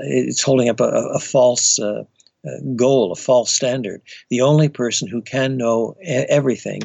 it's 0.03 0.41
holding 0.41 0.69
up 0.69 0.79
a, 0.79 0.85
a 0.85 1.19
false 1.19 1.79
uh, 1.79 2.03
uh, 2.47 2.59
goal, 2.75 3.11
a 3.11 3.15
false 3.15 3.51
standard. 3.51 4.01
The 4.29 4.41
only 4.41 4.69
person 4.69 5.07
who 5.07 5.21
can 5.21 5.57
know 5.57 5.95
everything 6.01 6.81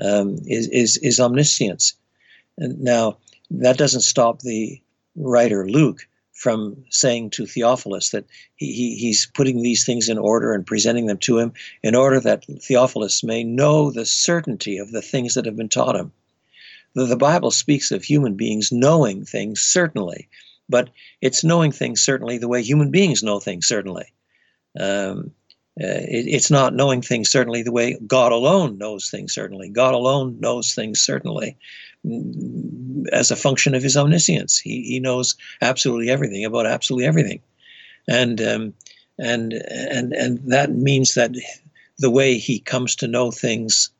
um, 0.00 0.38
is, 0.46 0.68
is 0.68 0.96
is 0.98 1.20
omniscience. 1.20 1.94
And 2.58 2.80
now 2.80 3.18
that 3.50 3.76
doesn't 3.76 4.00
stop 4.00 4.40
the 4.40 4.80
writer 5.16 5.68
Luke 5.68 6.06
from 6.34 6.84
saying 6.90 7.30
to 7.30 7.46
Theophilus 7.46 8.10
that 8.10 8.24
he, 8.56 8.72
he, 8.72 8.96
he's 8.96 9.26
putting 9.26 9.62
these 9.62 9.86
things 9.86 10.08
in 10.08 10.18
order 10.18 10.52
and 10.52 10.66
presenting 10.66 11.06
them 11.06 11.18
to 11.18 11.38
him 11.38 11.52
in 11.82 11.94
order 11.94 12.20
that 12.20 12.44
Theophilus 12.60 13.22
may 13.22 13.44
know 13.44 13.90
the 13.90 14.04
certainty 14.04 14.78
of 14.78 14.90
the 14.90 15.02
things 15.02 15.34
that 15.34 15.46
have 15.46 15.56
been 15.56 15.68
taught 15.68 15.96
him. 15.96 16.12
The, 16.94 17.06
the 17.06 17.16
Bible 17.16 17.50
speaks 17.50 17.92
of 17.92 18.02
human 18.02 18.34
beings 18.34 18.72
knowing 18.72 19.24
things 19.24 19.60
certainly, 19.60 20.28
but 20.68 20.90
it's 21.20 21.44
knowing 21.44 21.70
things 21.70 22.02
certainly 22.02 22.38
the 22.38 22.48
way 22.48 22.62
human 22.62 22.90
beings 22.90 23.22
know 23.22 23.38
things 23.38 23.66
certainly. 23.66 24.12
Um, 24.78 25.30
uh, 25.80 26.02
it, 26.06 26.26
it's 26.28 26.50
not 26.50 26.74
knowing 26.74 27.00
things 27.00 27.30
certainly 27.30 27.62
the 27.62 27.72
way 27.72 27.96
God 28.06 28.32
alone 28.32 28.76
knows 28.78 29.08
things 29.08 29.34
certainly. 29.34 29.68
God 29.68 29.94
alone 29.94 30.38
knows 30.40 30.74
things 30.74 31.00
certainly 31.00 31.56
as 33.12 33.30
a 33.30 33.36
function 33.36 33.74
of 33.74 33.82
his 33.82 33.96
omniscience. 33.96 34.58
He, 34.58 34.82
he 34.82 35.00
knows 35.00 35.36
absolutely 35.62 36.10
everything 36.10 36.44
about 36.44 36.66
absolutely 36.66 37.06
everything. 37.06 37.40
And, 38.08 38.40
um, 38.40 38.74
and, 39.18 39.52
and, 39.52 40.12
and 40.12 40.38
that 40.50 40.72
means 40.72 41.14
that 41.14 41.32
the 41.98 42.10
way 42.10 42.36
he 42.36 42.58
comes 42.58 42.96
to 42.96 43.08
know 43.08 43.30
things, 43.30 43.90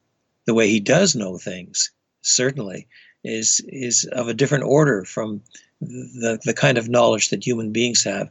the 0.46 0.54
way 0.54 0.68
he 0.68 0.80
does 0.80 1.14
know 1.14 1.38
things, 1.38 1.90
certainly, 2.23 2.87
is, 3.23 3.61
is 3.68 4.04
of 4.12 4.28
a 4.28 4.34
different 4.34 4.64
order 4.64 5.04
from 5.04 5.40
the, 5.80 6.38
the 6.44 6.54
kind 6.54 6.76
of 6.76 6.88
knowledge 6.88 7.30
that 7.30 7.46
human 7.46 7.73
beings 7.73 8.04
have, 8.04 8.30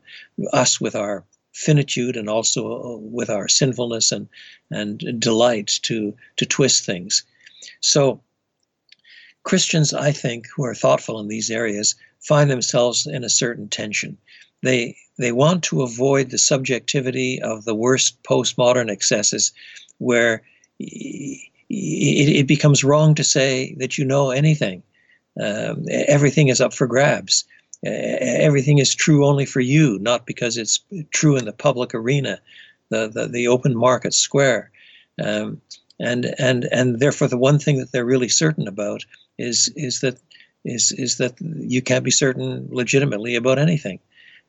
us 0.52 0.80
with 0.80 0.96
our 0.96 1.24
finitude 1.54 2.18
and 2.18 2.30
also 2.30 2.98
with 2.98 3.30
our 3.30 3.48
sinfulness 3.48 4.12
and, 4.12 4.28
and 4.72 5.20
delight 5.20 5.80
to, 5.84 6.14
to 6.36 6.46
twist 6.46 6.86
things. 6.86 7.24
So 7.80 8.22
Christians, 9.44 9.94
I 9.94 10.12
think, 10.12 10.48
who 10.48 10.66
are 10.66 10.76
thoughtful 10.76 11.20
in 11.20 11.28
these 11.28 11.52
areas, 11.52 11.96
find 12.20 12.50
themselves 12.50 13.06
in 13.06 13.24
a 13.24 13.30
certain 13.30 13.68
tension. 13.68 14.18
They 14.62 14.96
they 15.20 15.32
want 15.32 15.64
to 15.66 15.84
avoid 15.84 16.30
the 16.30 16.38
subjectivity 16.38 17.42
of 17.42 17.66
the 17.66 17.76
worst 17.76 18.22
postmodern 18.24 18.90
excesses, 18.90 19.52
where 20.00 20.42
it, 20.80 21.50
it 21.70 22.48
becomes 22.48 22.84
wrong 22.84 23.14
to 23.16 23.24
say 23.24 23.76
that 23.80 23.98
you 23.98 24.06
know 24.06 24.32
anything. 24.32 24.82
Um, 25.40 25.86
everything 25.90 26.48
is 26.48 26.62
up 26.62 26.74
for 26.74 26.88
grabs. 26.88 27.44
Everything 27.86 28.78
is 28.78 28.96
true 28.96 29.26
only 29.26 29.46
for 29.46 29.60
you, 29.60 30.00
not 30.00 30.26
because 30.26 30.58
it's 30.58 30.80
true 31.12 31.36
in 31.36 31.44
the 31.46 31.52
public 31.52 31.94
arena, 31.94 32.40
the 32.90 33.10
the, 33.10 33.28
the 33.28 33.48
open 33.48 33.76
market 33.76 34.14
square. 34.14 34.72
Um, 35.22 35.62
and 36.00 36.34
and 36.38 36.66
and 36.66 37.00
therefore, 37.00 37.28
the 37.28 37.38
one 37.38 37.60
thing 37.60 37.78
that 37.78 37.92
they're 37.92 38.06
really 38.06 38.30
certain 38.30 38.68
about 38.68 39.06
is 39.38 39.72
is 39.76 40.02
that 40.02 40.20
is 40.66 40.92
is 40.92 41.18
that 41.18 41.36
you 41.42 41.82
can't 41.82 42.04
be 42.04 42.12
certain 42.12 42.68
legitimately 42.72 43.36
about 43.36 43.60
anything, 43.60 44.00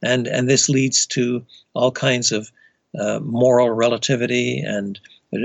and 0.02 0.26
and 0.26 0.48
this 0.48 0.68
leads 0.68 1.06
to 1.06 1.44
all 1.74 1.90
kinds 1.90 2.32
of 2.32 2.50
uh, 2.98 3.20
moral 3.20 3.70
relativity 3.70 4.60
and 4.60 5.00
uh, 5.34 5.38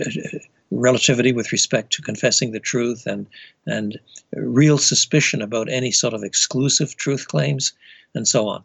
relativity 0.72 1.32
with 1.32 1.52
respect 1.52 1.92
to 1.94 2.02
confessing 2.02 2.52
the 2.52 2.60
truth 2.60 3.06
and 3.06 3.28
and 3.66 4.00
real 4.34 4.78
suspicion 4.78 5.42
about 5.42 5.70
any 5.70 5.92
sort 5.92 6.14
of 6.14 6.24
exclusive 6.24 6.96
truth 6.96 7.28
claims 7.28 7.74
and 8.16 8.28
so 8.28 8.48
on. 8.48 8.64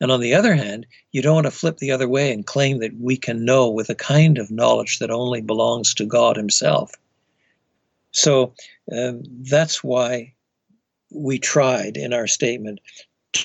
And 0.00 0.10
on 0.10 0.20
the 0.20 0.34
other 0.34 0.54
hand, 0.54 0.86
you 1.12 1.22
don't 1.22 1.34
want 1.34 1.46
to 1.46 1.50
flip 1.50 1.78
the 1.78 1.90
other 1.90 2.08
way 2.08 2.32
and 2.32 2.46
claim 2.46 2.78
that 2.80 2.98
we 3.00 3.16
can 3.16 3.44
know 3.44 3.68
with 3.68 3.88
a 3.90 3.94
kind 3.94 4.38
of 4.38 4.50
knowledge 4.50 4.98
that 4.98 5.10
only 5.10 5.40
belongs 5.40 5.94
to 5.94 6.04
God 6.04 6.36
Himself. 6.36 6.92
So 8.10 8.54
um, 8.92 9.22
that's 9.50 9.82
why 9.82 10.34
we 11.10 11.38
tried 11.38 11.96
in 11.96 12.12
our 12.12 12.26
statement 12.26 12.80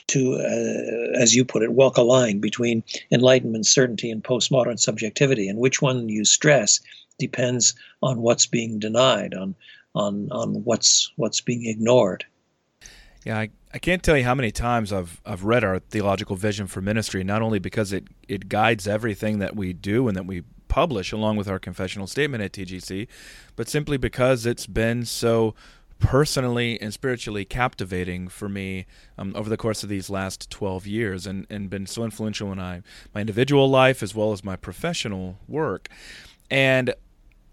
to, 0.08 0.36
uh, 0.36 1.20
as 1.20 1.36
you 1.36 1.46
put 1.46 1.64
it, 1.64 1.74
walk 1.74 1.98
a 1.98 2.02
line 2.02 2.40
between 2.40 2.84
enlightenment 3.12 3.66
certainty 3.66 4.12
and 4.12 4.24
postmodern 4.24 4.80
subjectivity. 4.80 5.48
And 5.48 5.60
which 5.60 5.82
one 5.82 6.10
you 6.10 6.26
stress 6.26 6.80
depends 7.18 7.74
on 8.02 8.22
what's 8.22 8.46
being 8.46 8.80
denied, 8.80 9.34
on 9.34 9.56
on 9.96 10.30
on 10.32 10.64
what's 10.64 11.12
what's 11.16 11.42
being 11.42 11.66
ignored. 11.66 12.26
Yeah, 13.30 13.38
I, 13.38 13.50
I 13.72 13.78
can't 13.78 14.02
tell 14.02 14.18
you 14.18 14.24
how 14.24 14.34
many 14.34 14.50
times 14.50 14.92
I've 14.92 15.22
I've 15.24 15.44
read 15.44 15.64
our 15.64 15.78
theological 15.78 16.36
vision 16.36 16.66
for 16.66 16.82
ministry, 16.82 17.24
not 17.24 17.44
only 17.44 17.60
because 17.60 17.94
it, 17.94 18.08
it 18.28 18.50
guides 18.50 18.88
everything 18.88 19.38
that 19.38 19.56
we 19.56 19.72
do 19.72 20.08
and 20.08 20.18
that 20.18 20.26
we 20.26 20.42
publish 20.68 21.12
along 21.12 21.38
with 21.38 21.48
our 21.48 21.60
confessional 21.60 22.08
statement 22.08 22.42
at 22.42 22.54
TGC, 22.54 23.08
but 23.56 23.70
simply 23.70 23.98
because 23.98 24.48
it's 24.48 24.66
been 24.66 25.06
so 25.06 25.54
personally 26.00 26.82
and 26.82 26.92
spiritually 26.92 27.46
captivating 27.46 28.30
for 28.30 28.50
me 28.50 28.88
um, 29.16 29.34
over 29.36 29.48
the 29.48 29.58
course 29.58 29.84
of 29.84 29.90
these 29.90 30.10
last 30.10 30.50
12 30.50 30.88
years 30.88 31.28
and, 31.28 31.46
and 31.52 31.70
been 31.70 31.86
so 31.86 32.04
influential 32.04 32.52
in 32.52 32.60
I, 32.60 32.82
my 33.14 33.22
individual 33.22 33.70
life 33.70 34.02
as 34.02 34.16
well 34.16 34.32
as 34.32 34.44
my 34.44 34.56
professional 34.56 35.38
work. 35.48 35.88
And 36.50 36.96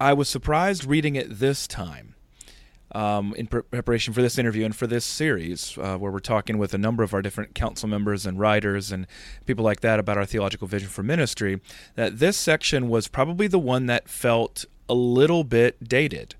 I 0.00 0.14
was 0.14 0.30
surprised 0.30 0.86
reading 0.86 1.16
it 1.16 1.38
this 1.38 1.66
time 1.66 2.15
um, 2.96 3.34
in 3.34 3.46
pre- 3.46 3.60
preparation 3.62 4.14
for 4.14 4.22
this 4.22 4.38
interview 4.38 4.64
and 4.64 4.74
for 4.74 4.86
this 4.86 5.04
series, 5.04 5.76
uh, 5.76 5.98
where 5.98 6.10
we're 6.10 6.18
talking 6.18 6.56
with 6.56 6.72
a 6.72 6.78
number 6.78 7.02
of 7.02 7.12
our 7.12 7.20
different 7.20 7.54
council 7.54 7.88
members 7.88 8.24
and 8.24 8.40
writers 8.40 8.90
and 8.90 9.06
people 9.44 9.64
like 9.64 9.80
that 9.80 9.98
about 9.98 10.16
our 10.16 10.24
theological 10.24 10.66
vision 10.66 10.88
for 10.88 11.02
ministry, 11.02 11.60
that 11.94 12.18
this 12.18 12.38
section 12.38 12.88
was 12.88 13.06
probably 13.06 13.46
the 13.46 13.58
one 13.58 13.84
that 13.84 14.08
felt 14.08 14.64
a 14.88 14.94
little 14.94 15.44
bit 15.44 15.86
dated. 15.86 16.36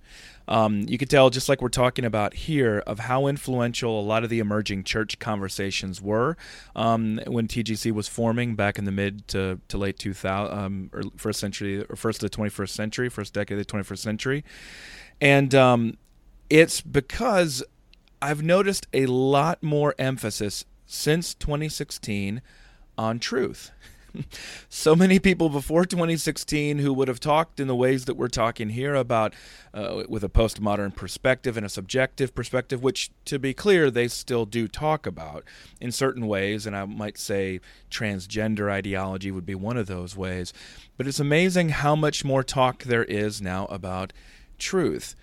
Um, 0.49 0.87
you 0.89 0.97
could 0.97 1.11
tell, 1.11 1.29
just 1.29 1.49
like 1.49 1.61
we're 1.61 1.69
talking 1.69 2.07
about 2.07 2.33
here, 2.33 2.83
of 2.87 3.01
how 3.01 3.27
influential 3.27 4.01
a 4.01 4.03
lot 4.03 4.25
of 4.25 4.31
the 4.31 4.39
emerging 4.39 4.85
church 4.85 5.19
conversations 5.19 6.01
were 6.01 6.39
um, 6.75 7.21
when 7.27 7.49
TGC 7.49 7.93
was 7.93 8.09
forming 8.09 8.55
back 8.55 8.79
in 8.79 8.85
the 8.85 8.93
mid 8.93 9.29
to, 9.29 9.61
to 9.69 9.77
late 9.77 9.99
2000, 9.99 10.57
um, 10.57 10.91
or 10.95 11.03
first 11.17 11.39
century, 11.39 11.85
or 11.85 11.97
first 11.97 12.23
of 12.23 12.31
the 12.31 12.37
21st 12.37 12.71
century, 12.71 13.09
first 13.11 13.35
decade 13.35 13.59
of 13.59 13.67
the 13.67 13.71
21st 13.71 13.99
century. 13.99 14.45
And 15.21 15.55
um, 15.55 15.99
it's 16.49 16.81
because 16.81 17.63
I've 18.21 18.43
noticed 18.43 18.87
a 18.93 19.07
lot 19.07 19.63
more 19.63 19.95
emphasis 19.99 20.65
since 20.87 21.35
2016 21.35 22.41
on 22.97 23.19
truth. 23.19 23.71
so 24.69 24.97
many 24.97 25.19
people 25.19 25.49
before 25.49 25.85
2016 25.85 26.79
who 26.79 26.93
would 26.93 27.09
have 27.09 27.21
talked 27.21 27.61
in 27.61 27.69
the 27.69 27.75
ways 27.75 28.05
that 28.07 28.17
we're 28.17 28.29
talking 28.29 28.71
here 28.71 28.95
about 28.95 29.35
uh, 29.75 30.05
with 30.09 30.25
a 30.25 30.29
postmodern 30.29 30.95
perspective 30.95 31.57
and 31.57 31.67
a 31.67 31.69
subjective 31.69 32.35
perspective 32.35 32.83
which 32.83 33.11
to 33.25 33.39
be 33.39 33.53
clear 33.53 33.91
they 33.91 34.09
still 34.09 34.47
do 34.47 34.67
talk 34.67 35.07
about 35.07 35.45
in 35.81 35.93
certain 35.93 36.27
ways 36.27 36.67
and 36.67 36.77
i 36.77 36.85
might 36.85 37.19
say 37.19 37.61
transgender 37.91 38.71
ideology 38.71 39.31
would 39.31 39.47
be 39.47 39.55
one 39.55 39.77
of 39.77 39.87
those 39.87 40.17
ways 40.17 40.53
but 40.97 41.07
it's 41.07 41.21
amazing 41.21 41.69
how 41.69 41.95
much 41.95 42.25
more 42.25 42.43
talk 42.43 42.85
there 42.85 43.05
is 43.05 43.43
now 43.43 43.67
about 43.67 44.13
truth 44.59 45.15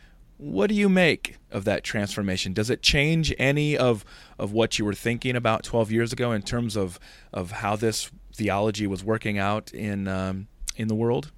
what 0.43 0.67
do 0.67 0.75
you 0.75 0.89
make 0.89 1.37
of 1.51 1.63
that 1.63 1.85
transformation? 1.85 2.51
Does 2.51 2.69
it 2.69 2.81
change 2.81 3.33
any 3.39 3.77
of 3.77 4.03
of 4.37 4.51
what 4.51 4.77
you 4.77 4.83
were 4.83 4.93
thinking 4.93 5.37
about 5.37 5.63
12 5.63 5.89
years 5.91 6.11
ago 6.11 6.33
in 6.33 6.41
terms 6.41 6.75
of 6.75 6.99
of 7.31 7.51
how 7.51 7.77
this 7.77 8.11
theology 8.35 8.85
was 8.85 9.03
working 9.03 9.37
out 9.37 9.73
in 9.73 10.07
um, 10.07 10.47
in 10.75 10.89
the 10.89 10.95
world? 10.95 11.31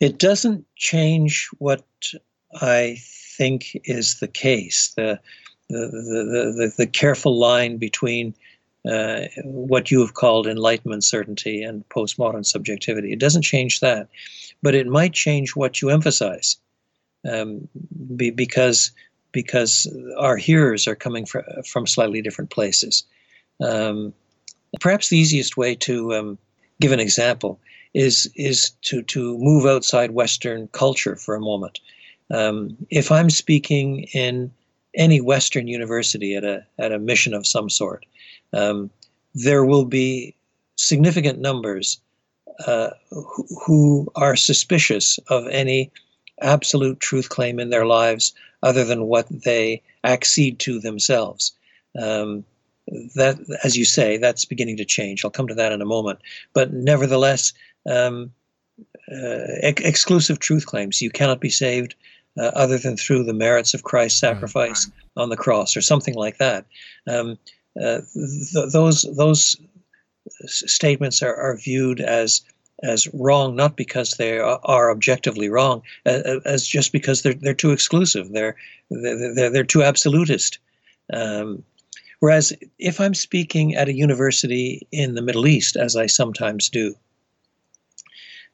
It 0.00 0.18
doesn't 0.18 0.64
change 0.76 1.48
what 1.58 1.84
I 2.62 2.96
think 3.36 3.78
is 3.84 4.20
the 4.20 4.28
case. 4.28 4.94
The 4.96 5.20
the 5.68 5.76
the, 5.76 6.54
the, 6.56 6.72
the 6.78 6.86
careful 6.86 7.38
line 7.38 7.76
between 7.76 8.34
uh, 8.90 9.26
what 9.44 9.90
you 9.90 10.00
have 10.00 10.14
called 10.14 10.46
enlightenment 10.46 11.04
certainty 11.04 11.62
and 11.62 11.86
postmodern 11.90 12.46
subjectivity. 12.46 13.12
It 13.12 13.18
doesn't 13.18 13.42
change 13.42 13.80
that, 13.80 14.08
but 14.62 14.74
it 14.74 14.86
might 14.86 15.12
change 15.12 15.54
what 15.56 15.82
you 15.82 15.90
emphasize 15.90 16.56
um, 17.28 17.68
be, 18.16 18.30
because 18.30 18.90
because 19.32 19.86
our 20.18 20.36
hearers 20.36 20.88
are 20.88 20.94
coming 20.94 21.26
from, 21.26 21.42
from 21.66 21.86
slightly 21.86 22.22
different 22.22 22.50
places. 22.50 23.04
Um, 23.62 24.14
perhaps 24.80 25.08
the 25.08 25.18
easiest 25.18 25.56
way 25.56 25.74
to 25.74 26.14
um, 26.14 26.38
give 26.80 26.92
an 26.92 27.00
example 27.00 27.60
is 27.94 28.30
is 28.34 28.70
to 28.82 29.02
to 29.02 29.38
move 29.38 29.66
outside 29.66 30.10
Western 30.12 30.68
culture 30.68 31.16
for 31.16 31.34
a 31.34 31.40
moment. 31.40 31.80
Um, 32.30 32.76
if 32.90 33.10
I'm 33.10 33.30
speaking 33.30 34.04
in 34.12 34.52
any 34.94 35.20
Western 35.20 35.68
university 35.68 36.34
at 36.34 36.44
a 36.44 36.64
at 36.78 36.92
a 36.92 36.98
mission 36.98 37.34
of 37.34 37.46
some 37.46 37.70
sort, 37.70 38.04
um, 38.52 38.90
there 39.34 39.64
will 39.64 39.84
be 39.84 40.34
significant 40.76 41.38
numbers 41.40 42.00
uh, 42.66 42.90
who, 43.10 43.46
who 43.64 44.12
are 44.14 44.36
suspicious 44.36 45.18
of 45.28 45.46
any 45.48 45.90
absolute 46.40 47.00
truth 47.00 47.28
claim 47.28 47.58
in 47.58 47.70
their 47.70 47.86
lives 47.86 48.34
other 48.62 48.84
than 48.84 49.06
what 49.06 49.26
they 49.28 49.82
accede 50.04 50.58
to 50.60 50.78
themselves. 50.78 51.52
Um, 51.98 52.44
that, 53.14 53.38
as 53.64 53.76
you 53.76 53.84
say, 53.84 54.16
that's 54.16 54.44
beginning 54.44 54.76
to 54.76 54.84
change. 54.84 55.24
I'll 55.24 55.30
come 55.30 55.48
to 55.48 55.54
that 55.54 55.72
in 55.72 55.82
a 55.82 55.86
moment. 55.86 56.20
But 56.52 56.72
nevertheless, 56.72 57.52
um, 57.88 58.32
uh, 59.10 59.58
ex- 59.62 59.82
exclusive 59.82 60.38
truth 60.38 60.66
claims. 60.66 61.02
You 61.02 61.10
cannot 61.10 61.40
be 61.40 61.50
saved 61.50 61.94
uh, 62.38 62.50
other 62.54 62.78
than 62.78 62.96
through 62.96 63.24
the 63.24 63.32
merits 63.32 63.74
of 63.74 63.82
Christ's 63.82 64.20
sacrifice 64.20 64.86
right. 64.86 65.22
on 65.22 65.30
the 65.30 65.36
cross, 65.36 65.76
or 65.76 65.80
something 65.80 66.14
like 66.14 66.38
that. 66.38 66.66
Um, 67.06 67.38
uh, 67.80 68.00
th- 68.14 68.72
those 68.72 69.02
those 69.16 69.56
statements 70.46 71.22
are, 71.22 71.34
are 71.34 71.56
viewed 71.56 72.00
as 72.00 72.42
as 72.82 73.08
wrong, 73.14 73.56
not 73.56 73.76
because 73.76 74.12
they 74.12 74.38
are, 74.38 74.90
objectively 74.90 75.48
wrong, 75.48 75.82
uh, 76.04 76.40
as 76.44 76.66
just 76.66 76.92
because 76.92 77.22
they're 77.22 77.34
they're 77.34 77.54
too 77.54 77.72
exclusive. 77.72 78.32
They're 78.32 78.56
they're 78.90 79.50
they're 79.50 79.64
too 79.64 79.82
absolutist. 79.82 80.58
Um, 81.12 81.62
whereas 82.20 82.52
if 82.78 83.00
I'm 83.00 83.14
speaking 83.14 83.74
at 83.74 83.88
a 83.88 83.94
university 83.94 84.86
in 84.92 85.14
the 85.14 85.22
Middle 85.22 85.46
East, 85.46 85.76
as 85.76 85.96
I 85.96 86.06
sometimes 86.06 86.68
do, 86.68 86.94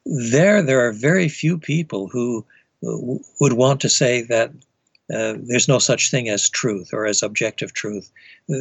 there 0.05 0.63
there 0.63 0.87
are 0.87 0.93
very 0.93 1.29
few 1.29 1.59
people 1.59 2.09
who 2.09 2.45
would 2.83 3.53
want 3.53 3.81
to 3.81 3.89
say 3.89 4.23
that 4.23 4.51
uh, 5.13 5.35
there's 5.43 5.69
no 5.69 5.79
such 5.79 6.11
thing 6.11 6.29
as 6.29 6.49
truth 6.49 6.91
or 6.93 7.07
as 7.07 7.23
objective 7.23 7.73
truth. 7.75 8.11
Uh, 8.51 8.55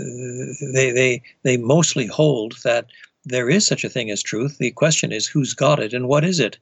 they, 0.74 0.92
they, 0.92 1.24
they 1.44 1.58
mostly 1.58 2.06
hold 2.08 2.56
that 2.64 2.88
there 3.26 3.50
is 3.50 3.66
such 3.66 3.84
a 3.84 3.90
thing 3.90 4.10
as 4.10 4.24
truth. 4.24 4.58
The 4.58 4.72
question 4.72 5.12
is 5.12 5.28
who's 5.28 5.54
got 5.54 5.80
it 5.80 5.94
and 5.94 6.08
what 6.08 6.24
is 6.24 6.40
it? 6.40 6.58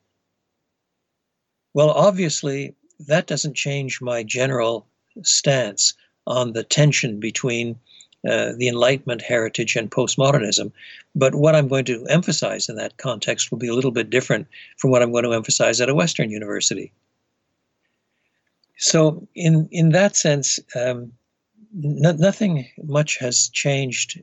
Well, 1.74 1.92
obviously, 1.92 2.76
that 3.00 3.28
doesn't 3.28 3.56
change 3.56 4.02
my 4.02 4.24
general 4.24 4.88
stance 5.24 5.94
on 6.28 6.54
the 6.54 6.64
tension 6.64 7.20
between 7.20 7.80
uh, 8.28 8.52
the 8.58 8.68
Enlightenment 8.68 9.22
heritage 9.22 9.76
and 9.76 9.90
postmodernism. 9.90 10.72
But 11.16 11.36
what 11.36 11.56
I'm 11.56 11.68
going 11.68 11.86
to 11.86 12.06
emphasize 12.08 12.68
in 12.68 12.76
that 12.76 12.98
context 12.98 13.50
will 13.50 13.58
be 13.58 13.70
a 13.70 13.74
little 13.74 13.92
bit 13.92 14.10
different 14.10 14.48
from 14.78 14.92
what 14.92 15.02
I'm 15.02 15.12
going 15.12 15.24
to 15.24 15.34
emphasize 15.34 15.80
at 15.80 15.90
a 15.90 15.96
Western 15.96 16.30
university. 16.30 16.92
So, 18.78 19.28
in 19.36 19.68
in 19.72 19.90
that 19.90 20.16
sense, 20.16 20.60
um, 20.76 21.12
nothing 21.74 22.68
much 22.84 23.18
has 23.18 23.50
changed 23.50 24.22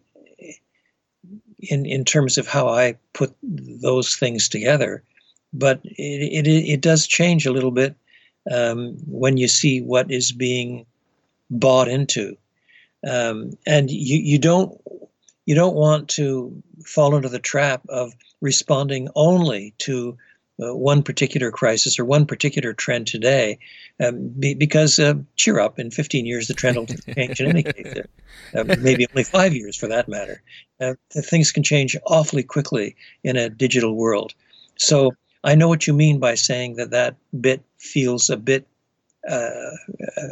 in 1.61 1.87
in 1.87 2.05
terms 2.05 2.39
of 2.39 2.47
how 2.47 2.69
I 2.69 2.97
put 3.13 3.35
those 3.43 4.17
things 4.17 4.49
together, 4.49 5.03
but 5.53 5.81
it 5.85 6.47
it, 6.47 6.69
it 6.69 6.81
does 6.81 7.07
change 7.07 7.47
a 7.47 7.53
little 7.53 7.71
bit 7.71 7.95
um, 8.51 8.97
when 9.07 9.37
you 9.37 9.49
see 9.49 9.81
what 9.81 10.11
is 10.11 10.33
being 10.33 10.87
bought 11.51 11.89
into, 11.89 12.37
um, 13.09 13.57
and 13.67 13.91
you 13.91 14.19
you 14.19 14.39
don't 14.39 14.81
you 15.47 15.55
don't 15.55 15.77
want 15.77 16.09
to 16.11 16.63
fall 16.85 17.17
into 17.17 17.29
the 17.29 17.39
trap 17.39 17.83
of 17.89 18.13
responding 18.41 19.09
only 19.15 19.75
to 19.79 20.17
uh, 20.63 20.75
one 20.75 21.03
particular 21.03 21.51
crisis 21.51 21.99
or 21.99 22.05
one 22.05 22.27
particular 22.27 22.73
trend 22.73 23.07
today, 23.07 23.59
um, 24.01 24.29
be, 24.29 24.55
because 24.55 24.99
uh, 24.99 25.15
cheer 25.37 25.61
up, 25.61 25.79
in 25.79 25.91
15 25.91 26.25
years 26.25 26.49
the 26.49 26.55
trend 26.55 26.77
will 26.77 26.87
change 27.15 27.41
in 27.41 27.49
any 27.49 27.63
case, 27.63 27.95
uh, 28.55 28.65
maybe 28.81 29.07
only 29.11 29.25
five 29.25 29.55
years 29.55 29.77
for 29.77 29.89
that 29.89 30.09
matter. 30.09 30.43
Uh, 30.81 30.95
things 31.11 31.53
can 31.53 31.63
change 31.63 31.97
awfully 32.07 32.43
quickly 32.43 32.97
in 33.23 33.37
a 33.37 33.51
digital 33.51 33.95
world. 33.95 34.35
So 34.77 35.13
I 35.45 35.55
know 35.55 35.69
what 35.69 35.87
you 35.87 35.93
mean 35.93 36.19
by 36.19 36.35
saying 36.35 36.77
that 36.77 36.91
that 36.91 37.17
bit 37.39 37.63
feels 37.79 38.31
a 38.31 38.37
bit 38.37 38.67
uh, 39.29 39.71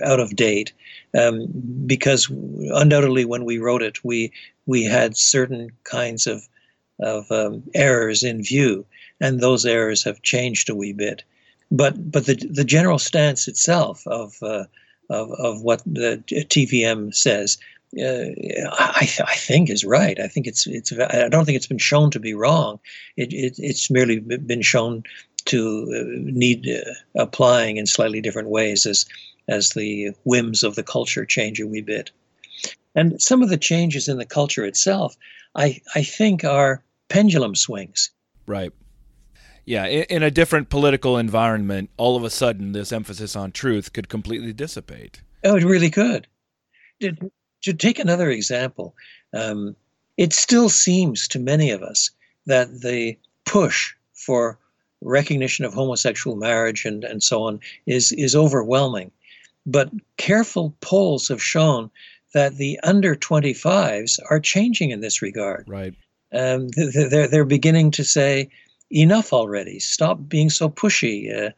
out 0.04 0.20
of 0.20 0.36
date, 0.36 0.72
um, 1.18 1.48
because 1.86 2.30
undoubtedly 2.30 3.24
when 3.24 3.44
we 3.44 3.58
wrote 3.58 3.82
it, 3.82 4.04
we 4.04 4.32
we 4.66 4.84
had 4.84 5.16
certain 5.16 5.70
kinds 5.82 6.26
of 6.26 6.46
of 7.00 7.30
um, 7.30 7.64
errors 7.74 8.22
in 8.22 8.42
view 8.42 8.86
and 9.24 9.40
those 9.40 9.64
errors 9.64 10.04
have 10.04 10.20
changed 10.20 10.68
a 10.68 10.74
wee 10.74 10.92
bit. 10.92 11.24
But 11.70 12.10
but 12.12 12.26
the 12.26 12.34
the 12.34 12.64
general 12.64 12.98
stance 12.98 13.48
itself 13.48 14.06
of 14.06 14.36
uh, 14.42 14.64
of 15.08 15.30
of 15.32 15.62
what 15.62 15.82
the 15.86 16.22
TVM 16.28 17.14
says, 17.14 17.56
uh, 17.98 18.28
I, 18.72 19.08
I 19.26 19.34
think 19.34 19.70
is 19.70 19.84
right. 19.84 20.20
I 20.20 20.28
think 20.28 20.46
it's 20.46 20.66
it's 20.66 20.92
I 20.92 21.28
don't 21.28 21.46
think 21.46 21.56
it's 21.56 21.66
been 21.66 21.78
shown 21.78 22.10
to 22.10 22.20
be 22.20 22.34
wrong. 22.34 22.78
It, 23.16 23.32
it 23.32 23.54
it's 23.58 23.90
merely 23.90 24.20
been 24.20 24.62
shown 24.62 25.04
to 25.46 25.58
uh, 25.88 26.04
need 26.30 26.68
uh, 26.68 27.22
applying 27.22 27.78
in 27.78 27.86
slightly 27.86 28.20
different 28.20 28.50
ways 28.50 28.86
as 28.86 29.06
as 29.48 29.70
the 29.70 30.12
whims 30.24 30.62
of 30.62 30.74
the 30.74 30.82
culture 30.82 31.24
change 31.24 31.60
a 31.60 31.66
wee 31.66 31.82
bit. 31.82 32.10
And 32.94 33.20
some 33.20 33.42
of 33.42 33.48
the 33.48 33.58
changes 33.58 34.06
in 34.06 34.18
the 34.18 34.26
culture 34.26 34.66
itself, 34.66 35.16
I 35.54 35.80
I 35.94 36.02
think 36.02 36.44
are 36.44 36.82
pendulum 37.08 37.54
swings. 37.54 38.10
Right. 38.46 38.72
Yeah, 39.66 39.86
in, 39.86 40.22
a 40.22 40.30
different 40.30 40.68
political 40.68 41.16
environment, 41.16 41.90
all 41.96 42.16
of 42.16 42.24
a 42.24 42.30
sudden 42.30 42.72
this 42.72 42.92
emphasis 42.92 43.34
on 43.34 43.52
truth 43.52 43.92
could 43.92 44.08
completely 44.08 44.52
dissipate. 44.52 45.22
Oh, 45.42 45.56
it 45.56 45.64
really 45.64 45.90
could. 45.90 46.26
To, 47.00 47.30
to 47.62 47.72
take 47.72 47.98
another 47.98 48.30
example, 48.30 48.94
um, 49.32 49.74
it 50.16 50.32
still 50.32 50.68
seems 50.68 51.26
to 51.28 51.38
many 51.38 51.70
of 51.70 51.82
us 51.82 52.10
that 52.46 52.82
the 52.82 53.16
push 53.46 53.94
for 54.12 54.58
recognition 55.00 55.64
of 55.64 55.74
homosexual 55.74 56.36
marriage 56.36 56.84
and, 56.84 57.04
and 57.04 57.22
so 57.22 57.42
on 57.42 57.60
is, 57.86 58.12
is 58.12 58.36
overwhelming. 58.36 59.10
But 59.66 59.90
careful 60.18 60.74
polls 60.80 61.28
have 61.28 61.42
shown 61.42 61.90
that 62.34 62.56
the 62.56 62.78
under 62.82 63.14
25s 63.14 64.18
are 64.30 64.40
changing 64.40 64.90
in 64.90 65.00
this 65.00 65.22
regard. 65.22 65.64
Right. 65.68 65.94
Um, 66.32 66.68
they're, 66.70 67.28
they're 67.28 67.44
beginning 67.44 67.92
to 67.92 68.04
say, 68.04 68.50
enough 68.94 69.32
already. 69.32 69.78
Stop 69.78 70.28
being 70.28 70.50
so 70.50 70.68
pushy. 70.68 71.32
Uh, 71.34 71.50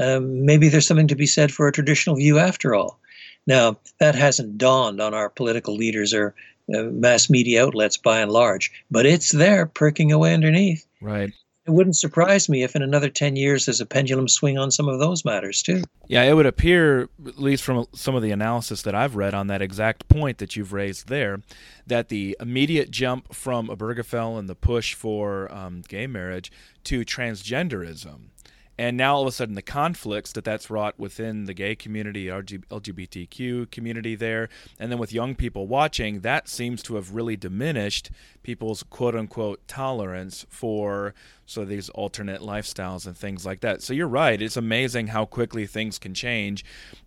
um, 0.00 0.44
maybe 0.44 0.68
there's 0.68 0.86
something 0.86 1.08
to 1.08 1.16
be 1.16 1.26
said 1.26 1.52
for 1.52 1.68
a 1.68 1.72
traditional 1.72 2.16
view 2.16 2.38
after 2.38 2.74
all. 2.74 2.98
Now, 3.46 3.78
that 3.98 4.14
hasn't 4.14 4.58
dawned 4.58 5.00
on 5.00 5.14
our 5.14 5.28
political 5.28 5.74
leaders 5.74 6.14
or 6.14 6.34
uh, 6.74 6.82
mass 6.82 7.28
media 7.28 7.64
outlets 7.66 7.96
by 7.96 8.20
and 8.20 8.30
large, 8.30 8.72
but 8.90 9.04
it's 9.04 9.32
there 9.32 9.66
perking 9.66 10.12
away 10.12 10.32
underneath. 10.32 10.86
Right. 11.00 11.32
It 11.64 11.70
wouldn't 11.70 11.96
surprise 11.96 12.48
me 12.48 12.64
if 12.64 12.74
in 12.74 12.82
another 12.82 13.08
10 13.08 13.36
years 13.36 13.66
there's 13.66 13.80
a 13.80 13.86
pendulum 13.86 14.26
swing 14.26 14.58
on 14.58 14.72
some 14.72 14.88
of 14.88 14.98
those 14.98 15.24
matters 15.24 15.62
too. 15.62 15.82
Yeah, 16.08 16.24
it 16.24 16.34
would 16.34 16.46
appear, 16.46 17.08
at 17.24 17.38
least 17.38 17.62
from 17.62 17.86
some 17.94 18.16
of 18.16 18.22
the 18.22 18.32
analysis 18.32 18.82
that 18.82 18.96
I've 18.96 19.14
read 19.14 19.32
on 19.32 19.46
that 19.46 19.62
exact 19.62 20.08
point 20.08 20.38
that 20.38 20.56
you've 20.56 20.72
raised 20.72 21.08
there, 21.08 21.40
that 21.86 22.08
the 22.08 22.36
immediate 22.40 22.90
jump 22.90 23.32
from 23.32 23.68
Obergefell 23.68 24.38
and 24.38 24.48
the 24.48 24.56
push 24.56 24.94
for 24.94 25.52
um, 25.54 25.82
gay 25.86 26.08
marriage 26.08 26.50
to 26.84 27.04
transgenderism 27.04 28.30
and 28.78 28.96
now 28.96 29.14
all 29.14 29.22
of 29.22 29.28
a 29.28 29.32
sudden 29.32 29.54
the 29.54 29.62
conflicts 29.62 30.32
that 30.32 30.44
that's 30.44 30.70
wrought 30.70 30.98
within 30.98 31.44
the 31.44 31.54
gay 31.54 31.74
community 31.74 32.26
lgbtq 32.26 33.70
community 33.70 34.14
there 34.14 34.48
and 34.78 34.90
then 34.90 34.98
with 34.98 35.12
young 35.12 35.34
people 35.34 35.66
watching 35.66 36.20
that 36.20 36.48
seems 36.48 36.82
to 36.82 36.94
have 36.94 37.14
really 37.14 37.36
diminished 37.36 38.10
people's 38.42 38.82
quote 38.82 39.14
unquote 39.14 39.66
tolerance 39.68 40.46
for 40.48 41.14
so 41.46 41.64
these 41.64 41.88
alternate 41.90 42.40
lifestyles 42.40 43.06
and 43.06 43.16
things 43.16 43.44
like 43.44 43.60
that. 43.60 43.82
So 43.82 43.92
you're 43.92 44.08
right 44.08 44.40
it's 44.40 44.56
amazing 44.56 45.08
how 45.08 45.24
quickly 45.24 45.66
things 45.66 45.98
can 45.98 46.14
change 46.14 46.64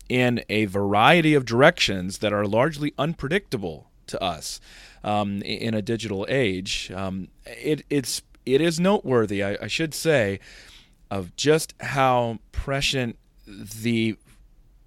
in 0.07 0.43
a 0.49 0.65
variety 0.65 1.33
of 1.33 1.45
directions 1.45 2.19
that 2.19 2.31
are 2.31 2.45
largely 2.45 2.93
unpredictable 2.97 3.89
to 4.07 4.21
us 4.21 4.59
um, 5.03 5.41
in 5.41 5.73
a 5.73 5.81
digital 5.81 6.25
age. 6.29 6.91
Um, 6.93 7.29
it, 7.45 7.83
it's 7.89 8.21
it 8.45 8.61
is 8.61 8.79
noteworthy 8.79 9.43
I, 9.43 9.57
I 9.61 9.67
should 9.67 9.93
say 9.93 10.39
of 11.09 11.35
just 11.35 11.73
how 11.79 12.39
prescient 12.51 13.17
the 13.47 14.17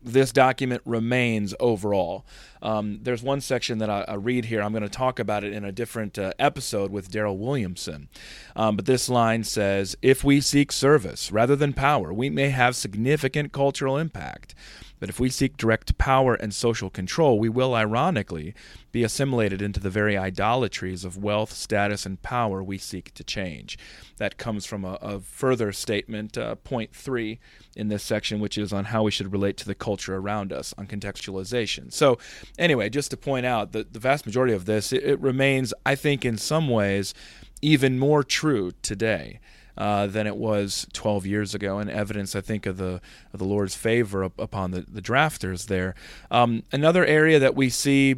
this 0.00 0.32
document 0.32 0.80
remains 0.84 1.54
overall. 1.58 2.24
Um, 2.62 3.00
there's 3.02 3.22
one 3.22 3.40
section 3.40 3.78
that 3.78 3.90
I, 3.90 4.04
I, 4.08 4.14
read 4.14 4.46
here. 4.46 4.62
I'm 4.62 4.72
going 4.72 4.82
to 4.82 4.88
talk 4.88 5.18
about 5.18 5.44
it 5.44 5.52
in 5.52 5.64
a 5.64 5.72
different 5.72 6.18
uh, 6.18 6.32
episode 6.38 6.90
with 6.90 7.10
Darryl 7.10 7.36
Williamson. 7.36 8.08
Um, 8.56 8.76
but 8.76 8.86
this 8.86 9.08
line 9.08 9.44
says 9.44 9.96
If 10.02 10.24
we 10.24 10.40
seek 10.40 10.72
service 10.72 11.30
rather 11.30 11.56
than 11.56 11.72
power, 11.72 12.12
we 12.12 12.30
may 12.30 12.50
have 12.50 12.76
significant 12.76 13.52
cultural 13.52 13.96
impact. 13.96 14.54
But 14.98 15.08
if 15.08 15.20
we 15.20 15.30
seek 15.30 15.56
direct 15.56 15.96
power 15.98 16.34
and 16.34 16.52
social 16.52 16.90
control, 16.90 17.38
we 17.38 17.48
will, 17.48 17.74
ironically, 17.74 18.54
be 18.90 19.04
assimilated 19.04 19.62
into 19.62 19.80
the 19.80 19.90
very 19.90 20.16
idolatries 20.16 21.04
of 21.04 21.16
wealth, 21.16 21.52
status, 21.52 22.06
and 22.06 22.20
power 22.22 22.62
we 22.62 22.78
seek 22.78 23.14
to 23.14 23.24
change. 23.24 23.78
That 24.16 24.38
comes 24.38 24.66
from 24.66 24.84
a, 24.84 24.98
a 25.00 25.20
further 25.20 25.72
statement, 25.72 26.36
uh, 26.36 26.56
point 26.56 26.94
three 26.94 27.38
in 27.76 27.88
this 27.88 28.02
section, 28.02 28.40
which 28.40 28.58
is 28.58 28.72
on 28.72 28.86
how 28.86 29.04
we 29.04 29.10
should 29.10 29.32
relate 29.32 29.56
to 29.58 29.66
the 29.66 29.74
culture 29.74 30.16
around 30.16 30.52
us, 30.52 30.74
on 30.76 30.86
contextualization. 30.86 31.92
So, 31.92 32.18
anyway, 32.58 32.88
just 32.88 33.10
to 33.12 33.16
point 33.16 33.46
out 33.46 33.72
that 33.72 33.92
the 33.92 34.00
vast 34.00 34.26
majority 34.26 34.54
of 34.54 34.64
this, 34.64 34.92
it, 34.92 35.04
it 35.04 35.20
remains, 35.20 35.72
I 35.86 35.94
think, 35.94 36.24
in 36.24 36.38
some 36.38 36.68
ways, 36.68 37.14
even 37.62 37.98
more 37.98 38.24
true 38.24 38.72
today. 38.82 39.40
Uh, 39.78 40.08
than 40.08 40.26
it 40.26 40.36
was 40.36 40.88
12 40.92 41.24
years 41.24 41.54
ago, 41.54 41.78
and 41.78 41.88
evidence, 41.88 42.34
I 42.34 42.40
think, 42.40 42.66
of 42.66 42.78
the 42.78 43.00
of 43.32 43.38
the 43.38 43.44
Lord's 43.44 43.76
favor 43.76 44.24
up, 44.24 44.36
upon 44.36 44.72
the, 44.72 44.80
the 44.80 45.00
drafters 45.00 45.68
there. 45.68 45.94
Um, 46.32 46.64
another 46.72 47.06
area 47.06 47.38
that 47.38 47.54
we 47.54 47.70
see 47.70 48.16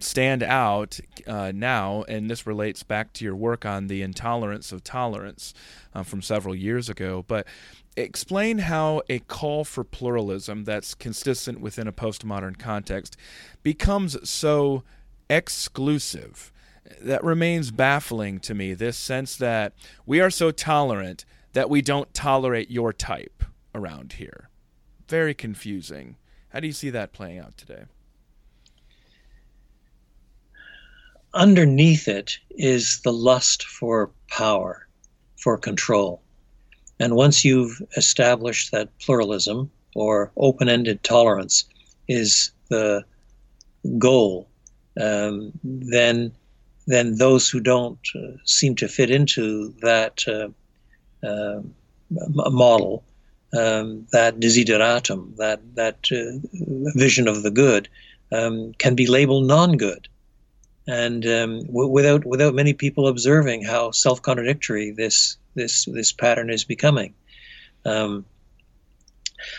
stand 0.00 0.42
out 0.42 0.98
uh, 1.26 1.52
now, 1.54 2.04
and 2.08 2.30
this 2.30 2.46
relates 2.46 2.82
back 2.82 3.12
to 3.14 3.24
your 3.24 3.36
work 3.36 3.66
on 3.66 3.88
the 3.88 4.00
intolerance 4.00 4.72
of 4.72 4.82
tolerance 4.84 5.54
uh, 5.94 6.02
from 6.02 6.22
several 6.22 6.54
years 6.54 6.88
ago, 6.88 7.24
but 7.28 7.46
explain 7.96 8.58
how 8.58 9.02
a 9.08 9.18
call 9.20 9.64
for 9.64 9.84
pluralism 9.84 10.64
that's 10.64 10.94
consistent 10.94 11.60
within 11.60 11.86
a 11.86 11.92
postmodern 11.92 12.58
context 12.58 13.16
becomes 13.62 14.16
so 14.28 14.82
exclusive 15.30 16.52
that 17.00 17.24
remains 17.24 17.70
baffling 17.70 18.38
to 18.40 18.54
me 18.54 18.74
this 18.74 18.96
sense 18.96 19.36
that 19.36 19.72
we 20.04 20.20
are 20.20 20.30
so 20.30 20.50
tolerant 20.50 21.24
that 21.52 21.70
we 21.70 21.82
don't 21.82 22.12
tolerate 22.12 22.70
your 22.70 22.92
type 22.92 23.44
around 23.74 24.14
here. 24.14 24.48
Very 25.08 25.34
confusing. 25.34 26.16
How 26.50 26.60
do 26.60 26.66
you 26.66 26.72
see 26.72 26.90
that 26.90 27.12
playing 27.12 27.38
out 27.38 27.56
today? 27.56 27.84
Underneath 31.34 32.08
it 32.08 32.38
is 32.50 33.00
the 33.00 33.12
lust 33.12 33.64
for 33.64 34.10
power, 34.28 34.86
for 35.36 35.58
control. 35.58 36.22
And 36.98 37.14
once 37.14 37.44
you've 37.44 37.82
established 37.96 38.72
that 38.72 38.96
pluralism 38.98 39.70
or 39.94 40.32
open 40.36 40.68
ended 40.68 41.02
tolerance 41.02 41.64
is 42.08 42.52
the 42.68 43.04
goal, 43.98 44.48
um, 44.98 45.52
then 45.62 46.32
then 46.86 47.16
those 47.16 47.48
who 47.48 47.60
don't 47.60 47.98
uh, 48.14 48.36
seem 48.44 48.74
to 48.76 48.88
fit 48.88 49.10
into 49.10 49.74
that 49.82 50.22
uh, 50.28 50.48
uh, 51.26 51.60
model, 52.10 53.04
um, 53.56 54.06
that 54.12 54.38
desideratum, 54.38 55.36
that 55.36 55.60
that 55.74 55.98
uh, 56.12 56.38
vision 56.98 57.28
of 57.28 57.42
the 57.42 57.50
good, 57.50 57.88
um, 58.32 58.72
can 58.78 58.94
be 58.94 59.06
labeled 59.06 59.46
non-good, 59.46 60.08
and 60.86 61.26
um, 61.26 61.60
w- 61.66 61.90
without 61.90 62.24
without 62.24 62.54
many 62.54 62.72
people 62.72 63.08
observing 63.08 63.62
how 63.62 63.90
self-contradictory 63.90 64.92
this 64.92 65.36
this 65.54 65.86
this 65.86 66.12
pattern 66.12 66.50
is 66.50 66.64
becoming. 66.64 67.14
Um, 67.84 68.24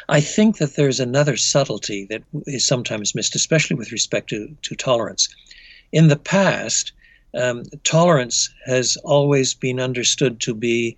I 0.10 0.22
think 0.22 0.58
that 0.58 0.76
there's 0.76 1.00
another 1.00 1.38
subtlety 1.38 2.06
that 2.10 2.24
is 2.46 2.66
sometimes 2.66 3.16
missed, 3.16 3.36
especially 3.36 3.76
with 3.76 3.92
respect 3.92 4.30
to, 4.30 4.56
to 4.64 4.76
tolerance. 4.76 5.30
In 5.92 6.08
the 6.08 6.18
past, 6.18 6.92
um, 7.36 7.64
tolerance 7.84 8.54
has 8.66 8.98
always 9.04 9.54
been 9.54 9.80
understood 9.80 10.40
to 10.42 10.54
be 10.54 10.98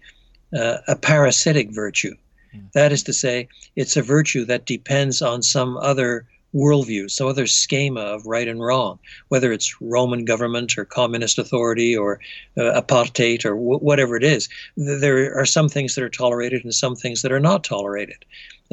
uh, 0.58 0.78
a 0.88 0.96
parasitic 0.96 1.72
virtue. 1.72 2.16
Mm. 2.56 2.72
That 2.74 2.92
is 2.92 3.04
to 3.04 3.14
say, 3.14 3.48
it's 3.76 3.98
a 3.98 4.02
virtue 4.02 4.46
that 4.46 4.66
depends 4.66 5.22
on 5.22 5.42
some 5.42 5.78
other 5.78 6.26
worldview, 6.54 7.10
some 7.12 7.28
other 7.28 7.46
schema 7.46 8.02
of 8.02 8.26
right 8.26 8.48
and 8.48 8.60
wrong, 8.60 8.98
whether 9.28 9.52
it's 9.52 9.80
Roman 9.82 10.26
government 10.26 10.78
or 10.78 10.86
communist 10.86 11.38
authority 11.38 11.96
or 11.96 12.20
uh, 12.58 12.82
apartheid 12.82 13.46
or 13.46 13.52
w- 13.52 13.80
whatever 13.80 14.16
it 14.16 14.24
is. 14.24 14.50
There 14.76 15.38
are 15.38 15.46
some 15.46 15.70
things 15.70 15.96
that 15.96 16.04
are 16.04 16.10
tolerated 16.10 16.64
and 16.64 16.74
some 16.74 16.96
things 16.96 17.22
that 17.22 17.32
are 17.32 17.40
not 17.40 17.64
tolerated. 17.64 18.26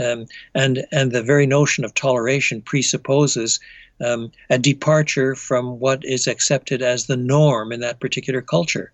Um, 0.02 0.26
and, 0.54 0.86
and 0.92 1.12
the 1.12 1.22
very 1.22 1.46
notion 1.46 1.84
of 1.84 1.94
toleration 1.94 2.62
presupposes 2.62 3.60
um, 4.04 4.30
a 4.50 4.58
departure 4.58 5.34
from 5.34 5.78
what 5.78 6.04
is 6.04 6.26
accepted 6.26 6.82
as 6.82 7.06
the 7.06 7.16
norm 7.16 7.72
in 7.72 7.80
that 7.80 8.00
particular 8.00 8.42
culture. 8.42 8.92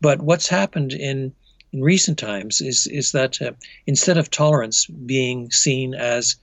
But 0.00 0.22
what's 0.22 0.48
happened 0.48 0.92
in 0.92 1.34
in 1.72 1.82
recent 1.82 2.18
times 2.18 2.60
is 2.60 2.86
is 2.86 3.12
that 3.12 3.42
uh, 3.42 3.52
instead 3.86 4.16
of 4.16 4.30
tolerance 4.30 4.86
being 4.86 5.50
seen 5.50 5.94
as 5.94 6.36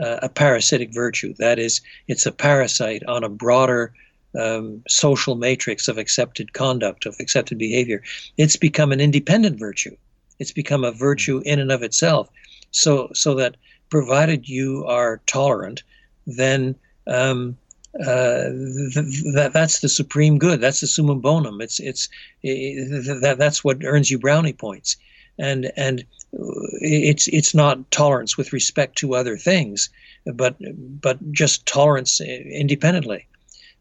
uh, 0.00 0.18
a 0.22 0.28
parasitic 0.28 0.92
virtue, 0.94 1.34
that 1.34 1.58
is, 1.58 1.80
it's 2.08 2.26
a 2.26 2.32
parasite 2.32 3.02
on 3.06 3.24
a 3.24 3.28
broader 3.28 3.92
um, 4.38 4.82
social 4.88 5.34
matrix 5.34 5.88
of 5.88 5.98
accepted 5.98 6.52
conduct, 6.52 7.06
of 7.06 7.16
accepted 7.18 7.58
behavior, 7.58 8.02
it's 8.36 8.56
become 8.56 8.92
an 8.92 9.00
independent 9.00 9.58
virtue. 9.58 9.96
It's 10.38 10.52
become 10.52 10.84
a 10.84 10.92
virtue 10.92 11.42
in 11.44 11.58
and 11.58 11.72
of 11.72 11.82
itself. 11.82 12.28
So 12.70 13.10
so 13.14 13.34
that 13.34 13.56
provided 13.90 14.48
you 14.48 14.84
are 14.86 15.20
tolerant, 15.26 15.82
then 16.26 16.76
um, 17.06 17.56
uh, 17.98 18.50
th- 18.94 19.24
that 19.34 19.50
that's 19.52 19.80
the 19.80 19.88
supreme 19.88 20.38
good. 20.38 20.60
That's 20.60 20.80
the 20.80 20.86
summum 20.86 21.20
bonum. 21.20 21.60
It's 21.60 21.80
it's 21.80 22.08
it, 22.42 23.20
that 23.20 23.38
that's 23.38 23.64
what 23.64 23.84
earns 23.84 24.10
you 24.10 24.18
brownie 24.18 24.52
points, 24.52 24.96
and 25.38 25.72
and 25.76 26.04
it's 26.32 27.26
it's 27.28 27.54
not 27.54 27.90
tolerance 27.90 28.36
with 28.36 28.52
respect 28.52 28.96
to 28.98 29.14
other 29.14 29.36
things, 29.36 29.90
but 30.34 30.56
but 31.00 31.18
just 31.32 31.66
tolerance 31.66 32.20
independently. 32.20 33.26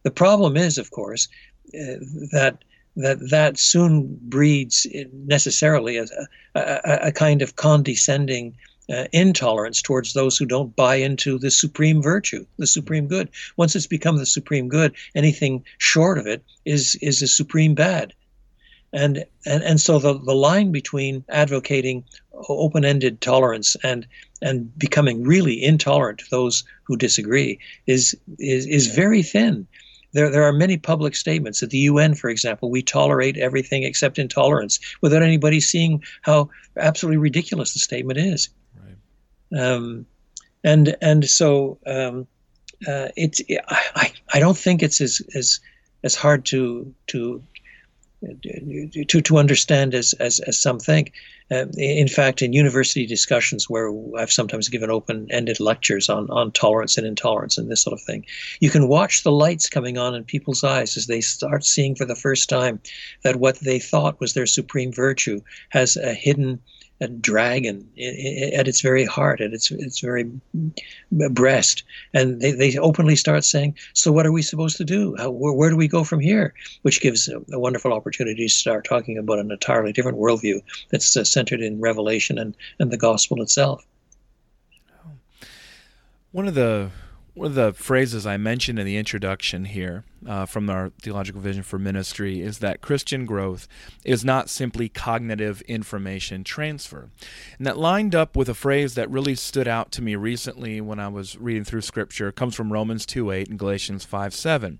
The 0.03 0.11
problem 0.11 0.57
is, 0.57 0.77
of 0.77 0.89
course, 0.91 1.27
uh, 1.75 2.01
that 2.31 2.63
that 2.95 3.29
that 3.29 3.59
soon 3.59 4.17
breeds 4.23 4.87
necessarily 5.13 5.97
a, 5.97 6.05
a, 6.55 6.99
a 7.03 7.11
kind 7.11 7.41
of 7.41 7.55
condescending 7.55 8.55
uh, 8.89 9.05
intolerance 9.13 9.81
towards 9.81 10.13
those 10.13 10.37
who 10.37 10.45
don't 10.45 10.75
buy 10.75 10.95
into 10.95 11.37
the 11.37 11.51
supreme 11.51 12.01
virtue, 12.01 12.45
the 12.57 12.67
supreme 12.67 13.07
good. 13.07 13.29
Once 13.57 13.75
it's 13.75 13.87
become 13.87 14.17
the 14.17 14.25
supreme 14.25 14.67
good, 14.67 14.93
anything 15.15 15.63
short 15.77 16.17
of 16.17 16.27
it 16.27 16.43
is 16.65 16.95
is 17.01 17.21
a 17.21 17.27
supreme 17.27 17.75
bad. 17.75 18.13
And 18.91 19.25
and, 19.45 19.63
and 19.63 19.79
so 19.79 19.99
the, 19.99 20.17
the 20.17 20.33
line 20.33 20.71
between 20.71 21.23
advocating 21.29 22.03
open-ended 22.47 23.21
tolerance 23.21 23.75
and 23.83 24.07
and 24.41 24.77
becoming 24.79 25.23
really 25.23 25.63
intolerant 25.63 26.19
to 26.19 26.29
those 26.31 26.63
who 26.83 26.97
disagree 26.97 27.59
is 27.85 28.15
is 28.39 28.65
is 28.65 28.87
very 28.87 29.21
thin. 29.21 29.67
There, 30.11 30.31
there 30.31 30.43
are 30.43 30.53
many 30.53 30.77
public 30.77 31.15
statements 31.15 31.61
at 31.61 31.69
the 31.69 31.77
UN, 31.77 32.15
for 32.15 32.31
example. 32.31 32.71
We 32.71 32.81
tolerate 32.81 33.37
everything 33.37 33.83
except 33.83 34.17
intolerance, 34.17 34.79
without 35.01 35.21
anybody 35.21 35.59
seeing 35.59 36.01
how 36.23 36.49
absolutely 36.77 37.17
ridiculous 37.17 37.73
the 37.73 37.79
statement 37.79 38.17
is. 38.17 38.49
Um, 39.57 40.05
and 40.63 40.95
and 41.01 41.25
so 41.25 41.77
um, 41.85 42.27
uh, 42.87 43.09
it's 43.15 43.41
I, 43.95 44.11
I 44.33 44.39
don't 44.39 44.57
think 44.57 44.83
it's 44.83 45.01
as 45.01 45.21
as 45.35 45.59
as 46.03 46.15
hard 46.15 46.45
to 46.45 46.93
to 47.07 47.41
to 49.07 49.21
to 49.21 49.37
understand 49.37 49.93
as 49.93 50.13
as, 50.13 50.39
as 50.41 50.61
some 50.61 50.79
think. 50.79 51.13
Uh, 51.51 51.65
in 51.77 52.07
fact, 52.07 52.43
in 52.43 52.53
university 52.53 53.07
discussions 53.07 53.67
where 53.67 53.91
I've 54.15 54.31
sometimes 54.31 54.69
given 54.69 54.91
open-ended 54.91 55.59
lectures 55.59 56.09
on 56.09 56.29
on 56.29 56.51
tolerance 56.51 56.97
and 56.97 57.07
intolerance 57.07 57.57
and 57.57 57.71
this 57.71 57.81
sort 57.81 57.93
of 57.93 58.01
thing, 58.01 58.25
you 58.59 58.69
can 58.69 58.87
watch 58.87 59.23
the 59.23 59.31
lights 59.31 59.69
coming 59.69 59.97
on 59.97 60.13
in 60.13 60.23
people's 60.25 60.63
eyes 60.63 60.95
as 60.95 61.07
they 61.07 61.21
start 61.21 61.65
seeing 61.65 61.95
for 61.95 62.05
the 62.05 62.15
first 62.15 62.49
time 62.49 62.79
that 63.23 63.37
what 63.37 63.59
they 63.59 63.79
thought 63.79 64.19
was 64.19 64.33
their 64.33 64.45
supreme 64.45 64.91
virtue 64.91 65.41
has 65.69 65.97
a 65.97 66.13
hidden 66.13 66.61
a 67.01 67.07
dragon 67.07 67.87
at 67.97 68.67
its 68.67 68.81
very 68.81 69.05
heart, 69.05 69.41
at 69.41 69.53
its 69.53 69.71
its 69.71 69.99
very 69.99 70.29
breast, 71.11 71.83
and 72.13 72.41
they, 72.41 72.51
they 72.51 72.77
openly 72.77 73.15
start 73.15 73.43
saying, 73.43 73.75
"So 73.93 74.11
what 74.11 74.25
are 74.25 74.31
we 74.31 74.41
supposed 74.41 74.77
to 74.77 74.83
do? 74.83 75.15
How, 75.17 75.29
where, 75.29 75.53
where 75.53 75.69
do 75.69 75.77
we 75.77 75.87
go 75.87 76.03
from 76.03 76.19
here?" 76.19 76.53
Which 76.81 77.01
gives 77.01 77.27
a, 77.27 77.41
a, 77.51 77.59
wonderful 77.59 77.93
opportunity 77.93 78.47
to 78.47 78.53
start 78.53 78.85
talking 78.85 79.17
about 79.17 79.39
an 79.39 79.51
entirely 79.51 79.93
different 79.93 80.17
worldview 80.17 80.61
that's 80.89 81.15
uh, 81.15 81.23
centered 81.23 81.61
in 81.61 81.79
revelation 81.79 82.37
and 82.37 82.55
and 82.79 82.91
the 82.91 82.97
gospel 82.97 83.41
itself. 83.41 83.85
One 86.31 86.47
of 86.47 86.53
the 86.53 86.91
one 87.39 87.47
of 87.47 87.55
the 87.55 87.71
phrases 87.71 88.27
I 88.27 88.35
mentioned 88.35 88.79
in 88.79 88.85
the 88.85 88.97
introduction 88.97 89.63
here 89.63 90.03
uh, 90.27 90.45
from 90.45 90.69
our 90.69 90.91
theological 91.01 91.39
vision 91.39 91.63
for 91.63 91.79
ministry 91.79 92.41
is 92.41 92.59
that 92.59 92.81
Christian 92.81 93.25
growth 93.25 93.65
is 94.03 94.25
not 94.25 94.49
simply 94.49 94.89
cognitive 94.89 95.61
information 95.61 96.43
transfer. 96.43 97.09
And 97.57 97.65
that 97.65 97.77
lined 97.77 98.13
up 98.13 98.35
with 98.35 98.49
a 98.49 98.53
phrase 98.53 98.95
that 98.95 99.09
really 99.09 99.35
stood 99.35 99.69
out 99.69 99.89
to 99.93 100.01
me 100.01 100.17
recently 100.17 100.81
when 100.81 100.99
I 100.99 101.07
was 101.07 101.37
reading 101.37 101.63
through 101.63 101.79
Scripture. 101.79 102.27
It 102.27 102.35
comes 102.35 102.55
from 102.55 102.73
Romans 102.73 103.05
2 103.05 103.31
8 103.31 103.47
and 103.47 103.57
Galatians 103.57 104.03
5 104.03 104.33
7. 104.33 104.77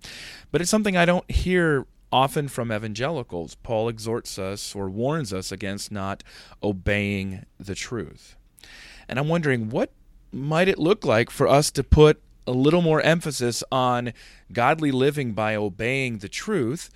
But 0.52 0.60
it's 0.60 0.70
something 0.70 0.98
I 0.98 1.06
don't 1.06 1.32
hear 1.32 1.88
often 2.12 2.50
from 2.50 2.74
evangelicals. 2.74 3.56
Paul 3.56 3.88
exhorts 3.88 4.38
us 4.38 4.76
or 4.76 4.90
warns 4.90 5.32
us 5.32 5.54
against 5.54 5.94
not 5.94 6.26
obeying 6.62 7.46
the 7.58 7.76
truth. 7.76 8.36
And 9.08 9.18
I'm 9.18 9.30
wondering 9.30 9.70
what 9.70 9.94
might 10.34 10.68
it 10.68 10.78
look 10.78 11.06
like 11.06 11.30
for 11.30 11.48
us 11.48 11.72
to 11.72 11.84
put 11.86 12.22
a 12.50 12.52
little 12.52 12.82
more 12.82 13.02
emphasis 13.02 13.64
on 13.72 14.14
godly 14.52 14.92
living 14.92 15.34
by 15.34 15.56
obeying 15.56 16.18
the 16.18 16.30
truth? 16.30 16.90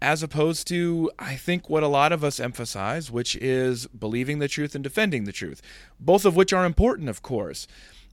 as 0.00 0.22
opposed 0.22 0.68
to, 0.68 1.10
I 1.18 1.34
think, 1.34 1.68
what 1.68 1.82
a 1.82 1.88
lot 1.88 2.12
of 2.12 2.22
us 2.22 2.38
emphasize, 2.38 3.10
which 3.10 3.34
is 3.36 3.86
believing 3.88 4.38
the 4.38 4.48
truth 4.48 4.74
and 4.74 4.84
defending 4.84 5.24
the 5.24 5.32
truth, 5.32 5.60
both 5.98 6.24
of 6.24 6.36
which 6.36 6.52
are 6.52 6.64
important, 6.64 7.08
of 7.08 7.22
course. 7.22 7.66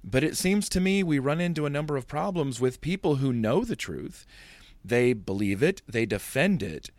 But 0.03 0.23
it 0.23 0.37
seems 0.37 0.67
to 0.69 0.81
me 0.81 1.03
we 1.03 1.19
run 1.19 1.39
into 1.39 1.65
a 1.65 1.69
number 1.69 1.95
of 1.97 2.07
problems 2.07 2.59
with 2.59 2.81
people 2.81 3.17
who 3.17 3.31
know 3.31 3.63
the 3.63 3.75
truth. 3.75 4.25
They 4.83 5.13
believe 5.13 5.61
it, 5.61 5.81
they 5.87 6.05
defend 6.05 6.63
it, 6.63 6.89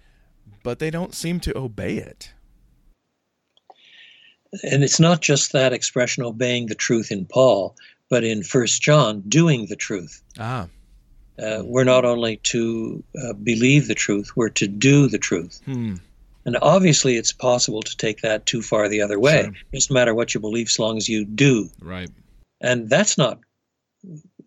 but 0.62 0.78
they 0.78 0.90
don't 0.90 1.14
seem 1.14 1.40
to 1.40 1.58
obey 1.58 1.96
it. 1.96 2.32
And 4.62 4.82
it's 4.82 5.00
not 5.00 5.20
just 5.20 5.52
that 5.52 5.72
expression 5.72 6.22
obeying 6.22 6.66
the 6.66 6.74
truth 6.74 7.10
in 7.10 7.26
Paul, 7.26 7.76
but 8.08 8.24
in 8.24 8.42
First 8.42 8.82
John, 8.82 9.22
doing 9.28 9.66
the 9.66 9.76
truth. 9.76 10.22
Ah. 10.38 10.68
Uh, 11.38 11.62
we're 11.64 11.84
not 11.84 12.04
only 12.04 12.38
to 12.38 13.02
uh, 13.22 13.32
believe 13.34 13.88
the 13.88 13.94
truth, 13.94 14.30
we're 14.36 14.48
to 14.48 14.66
do 14.66 15.08
the 15.08 15.18
truth. 15.18 15.60
Hmm. 15.64 15.96
And 16.46 16.56
obviously, 16.62 17.16
it's 17.16 17.32
possible 17.32 17.82
to 17.82 17.96
take 17.96 18.22
that 18.22 18.46
too 18.46 18.62
far 18.62 18.88
the 18.88 19.02
other 19.02 19.18
way. 19.18 19.42
Sure. 19.42 19.50
It 19.50 19.72
doesn't 19.72 19.94
matter 19.94 20.14
what 20.14 20.32
you 20.32 20.40
believe, 20.40 20.68
as 20.68 20.78
long 20.78 20.96
as 20.96 21.08
you 21.08 21.24
do. 21.24 21.68
Right. 21.82 22.08
And 22.60 22.88
that's 22.88 23.18
not 23.18 23.40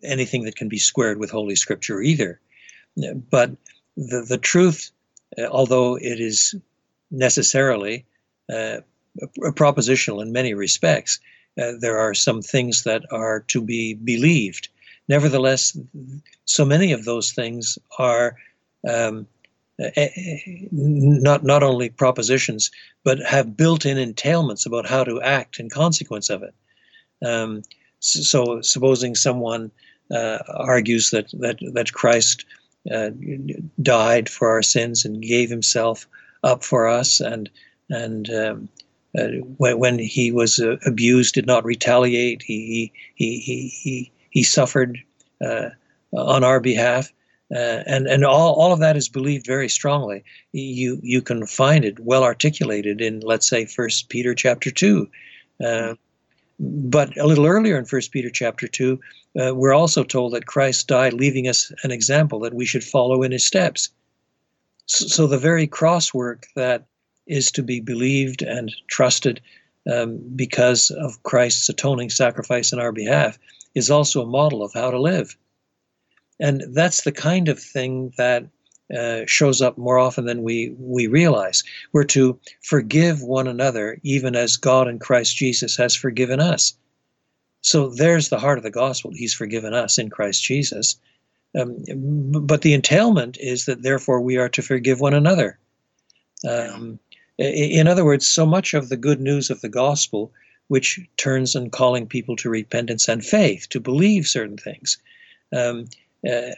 anything 0.02 0.44
that 0.44 0.56
can 0.56 0.68
be 0.68 0.78
squared 0.78 1.18
with 1.18 1.30
Holy 1.30 1.56
Scripture 1.56 2.00
either. 2.00 2.40
But 2.96 3.50
the, 3.96 4.24
the 4.26 4.38
truth, 4.38 4.90
uh, 5.38 5.46
although 5.46 5.96
it 5.96 6.20
is 6.20 6.54
necessarily 7.10 8.06
uh, 8.52 8.78
propositional 9.40 10.22
in 10.22 10.32
many 10.32 10.54
respects, 10.54 11.20
uh, 11.60 11.72
there 11.80 11.98
are 11.98 12.14
some 12.14 12.42
things 12.42 12.84
that 12.84 13.02
are 13.10 13.40
to 13.48 13.60
be 13.60 13.94
believed. 13.94 14.68
Nevertheless, 15.08 15.76
so 16.44 16.64
many 16.64 16.92
of 16.92 17.04
those 17.04 17.32
things 17.32 17.78
are 17.98 18.36
um, 18.88 19.26
not 20.72 21.42
not 21.42 21.62
only 21.62 21.88
propositions, 21.88 22.70
but 23.04 23.18
have 23.20 23.56
built-in 23.56 23.96
entailments 23.96 24.66
about 24.66 24.86
how 24.86 25.04
to 25.04 25.20
act 25.22 25.58
in 25.58 25.70
consequence 25.70 26.30
of 26.30 26.42
it. 26.42 26.54
Um, 27.24 27.62
so, 28.00 28.60
supposing 28.62 29.14
someone 29.14 29.70
uh, 30.10 30.38
argues 30.48 31.10
that 31.10 31.30
that 31.40 31.58
that 31.74 31.92
Christ 31.92 32.44
uh, 32.90 33.10
died 33.82 34.28
for 34.28 34.48
our 34.48 34.62
sins 34.62 35.04
and 35.04 35.22
gave 35.22 35.50
Himself 35.50 36.06
up 36.42 36.62
for 36.62 36.86
us, 36.86 37.20
and 37.20 37.50
and 37.88 38.30
um, 38.30 38.68
uh, 38.68 38.79
when, 39.12 39.78
when 39.78 39.98
he 39.98 40.32
was 40.32 40.58
uh, 40.58 40.76
abused, 40.86 41.34
did 41.34 41.46
not 41.46 41.64
retaliate. 41.64 42.42
He 42.42 42.92
he 43.14 43.40
he 43.40 43.68
he 43.68 44.12
he 44.30 44.42
suffered 44.42 44.98
uh, 45.44 45.70
on 46.12 46.44
our 46.44 46.60
behalf. 46.60 47.12
Uh, 47.52 47.82
and 47.86 48.06
and 48.06 48.24
all, 48.24 48.54
all 48.54 48.72
of 48.72 48.78
that 48.78 48.96
is 48.96 49.08
believed 49.08 49.44
very 49.44 49.68
strongly. 49.68 50.22
You 50.52 51.00
you 51.02 51.20
can 51.20 51.46
find 51.46 51.84
it 51.84 51.98
well 51.98 52.22
articulated 52.22 53.00
in 53.00 53.20
let's 53.20 53.48
say 53.48 53.66
First 53.66 54.08
Peter 54.08 54.34
chapter 54.34 54.70
two, 54.70 55.10
uh, 55.64 55.94
but 56.60 57.16
a 57.16 57.26
little 57.26 57.46
earlier 57.46 57.76
in 57.76 57.86
First 57.86 58.12
Peter 58.12 58.30
chapter 58.30 58.68
two, 58.68 59.00
uh, 59.40 59.52
we're 59.52 59.74
also 59.74 60.04
told 60.04 60.32
that 60.32 60.46
Christ 60.46 60.86
died, 60.86 61.12
leaving 61.12 61.48
us 61.48 61.72
an 61.82 61.90
example 61.90 62.38
that 62.40 62.54
we 62.54 62.66
should 62.66 62.84
follow 62.84 63.24
in 63.24 63.32
His 63.32 63.44
steps. 63.44 63.90
So 64.86 65.26
the 65.26 65.38
very 65.38 65.66
cross 65.66 66.14
work 66.14 66.46
that 66.54 66.86
is 67.30 67.52
to 67.52 67.62
be 67.62 67.80
believed 67.80 68.42
and 68.42 68.74
trusted 68.88 69.40
um, 69.90 70.18
because 70.36 70.90
of 70.90 71.22
Christ's 71.22 71.68
atoning 71.68 72.10
sacrifice 72.10 72.72
in 72.72 72.78
our 72.78 72.92
behalf 72.92 73.38
is 73.74 73.90
also 73.90 74.22
a 74.22 74.26
model 74.26 74.62
of 74.62 74.72
how 74.74 74.90
to 74.90 75.00
live. 75.00 75.36
And 76.38 76.64
that's 76.74 77.02
the 77.04 77.12
kind 77.12 77.48
of 77.48 77.58
thing 77.58 78.12
that 78.16 78.46
uh, 78.96 79.20
shows 79.26 79.62
up 79.62 79.78
more 79.78 79.98
often 79.98 80.24
than 80.24 80.42
we, 80.42 80.74
we 80.78 81.06
realize. 81.06 81.62
We're 81.92 82.04
to 82.04 82.38
forgive 82.62 83.22
one 83.22 83.46
another, 83.46 83.98
even 84.02 84.34
as 84.34 84.56
God 84.56 84.88
in 84.88 84.98
Christ 84.98 85.36
Jesus 85.36 85.76
has 85.76 85.94
forgiven 85.94 86.40
us. 86.40 86.74
So 87.60 87.90
there's 87.90 88.30
the 88.30 88.38
heart 88.38 88.58
of 88.58 88.64
the 88.64 88.70
gospel. 88.70 89.12
He's 89.14 89.34
forgiven 89.34 89.74
us 89.74 89.98
in 89.98 90.10
Christ 90.10 90.42
Jesus. 90.42 90.96
Um, 91.58 91.84
but 92.46 92.62
the 92.62 92.74
entailment 92.74 93.36
is 93.38 93.66
that 93.66 93.82
therefore 93.82 94.20
we 94.20 94.38
are 94.38 94.48
to 94.48 94.62
forgive 94.62 95.00
one 95.00 95.14
another. 95.14 95.58
Um, 96.48 96.98
in 97.40 97.88
other 97.88 98.04
words, 98.04 98.28
so 98.28 98.44
much 98.44 98.74
of 98.74 98.88
the 98.88 98.96
good 98.96 99.20
news 99.20 99.50
of 99.50 99.60
the 99.60 99.68
gospel 99.68 100.32
which 100.68 101.00
turns 101.16 101.56
on 101.56 101.68
calling 101.68 102.06
people 102.06 102.36
to 102.36 102.48
repentance 102.48 103.08
and 103.08 103.24
faith, 103.24 103.68
to 103.70 103.80
believe 103.80 104.26
certain 104.28 104.56
things, 104.56 104.98
um, 105.52 105.86
uh, 106.28 106.50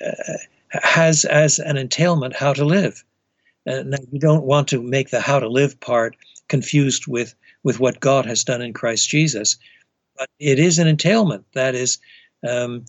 has 0.68 1.25
as 1.25 1.59
an 1.59 1.79
entailment 1.79 2.37
how 2.37 2.53
to 2.53 2.64
live. 2.64 3.03
And 3.64 3.97
you 4.11 4.18
don't 4.18 4.45
want 4.45 4.68
to 4.68 4.83
make 4.83 5.09
the 5.09 5.21
how 5.21 5.38
to 5.38 5.49
live 5.49 5.81
part 5.81 6.14
confused 6.49 7.07
with, 7.07 7.35
with 7.62 7.81
what 7.81 8.01
God 8.01 8.27
has 8.27 8.45
done 8.45 8.61
in 8.61 8.75
Christ 8.75 9.09
Jesus. 9.09 9.57
But 10.18 10.29
it 10.38 10.59
is 10.59 10.79
an 10.79 10.88
entailment. 10.88 11.47
That 11.55 11.75
is, 11.75 11.99
um, 12.47 12.85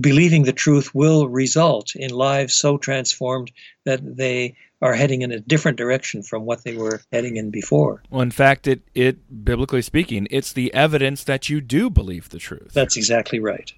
believing 0.00 0.42
the 0.42 0.52
truth 0.52 0.94
will 0.94 1.28
result 1.28 1.94
in 1.96 2.10
lives 2.10 2.54
so 2.54 2.76
transformed 2.76 3.50
that 3.84 4.16
they 4.16 4.54
are 4.82 4.94
heading 4.94 5.22
in 5.22 5.32
a 5.32 5.40
different 5.40 5.78
direction 5.78 6.22
from 6.22 6.44
what 6.44 6.64
they 6.64 6.76
were 6.76 7.00
heading 7.12 7.36
in 7.36 7.50
before. 7.50 8.02
Well, 8.10 8.20
in 8.20 8.30
fact, 8.30 8.66
it, 8.66 8.82
it 8.94 9.44
biblically 9.44 9.82
speaking, 9.82 10.28
it's 10.30 10.52
the 10.52 10.72
evidence 10.74 11.24
that 11.24 11.48
you 11.48 11.60
do 11.60 11.88
believe 11.88 12.28
the 12.28 12.38
truth. 12.38 12.72
That's 12.74 12.96
exactly 12.96 13.40
right. 13.40 13.72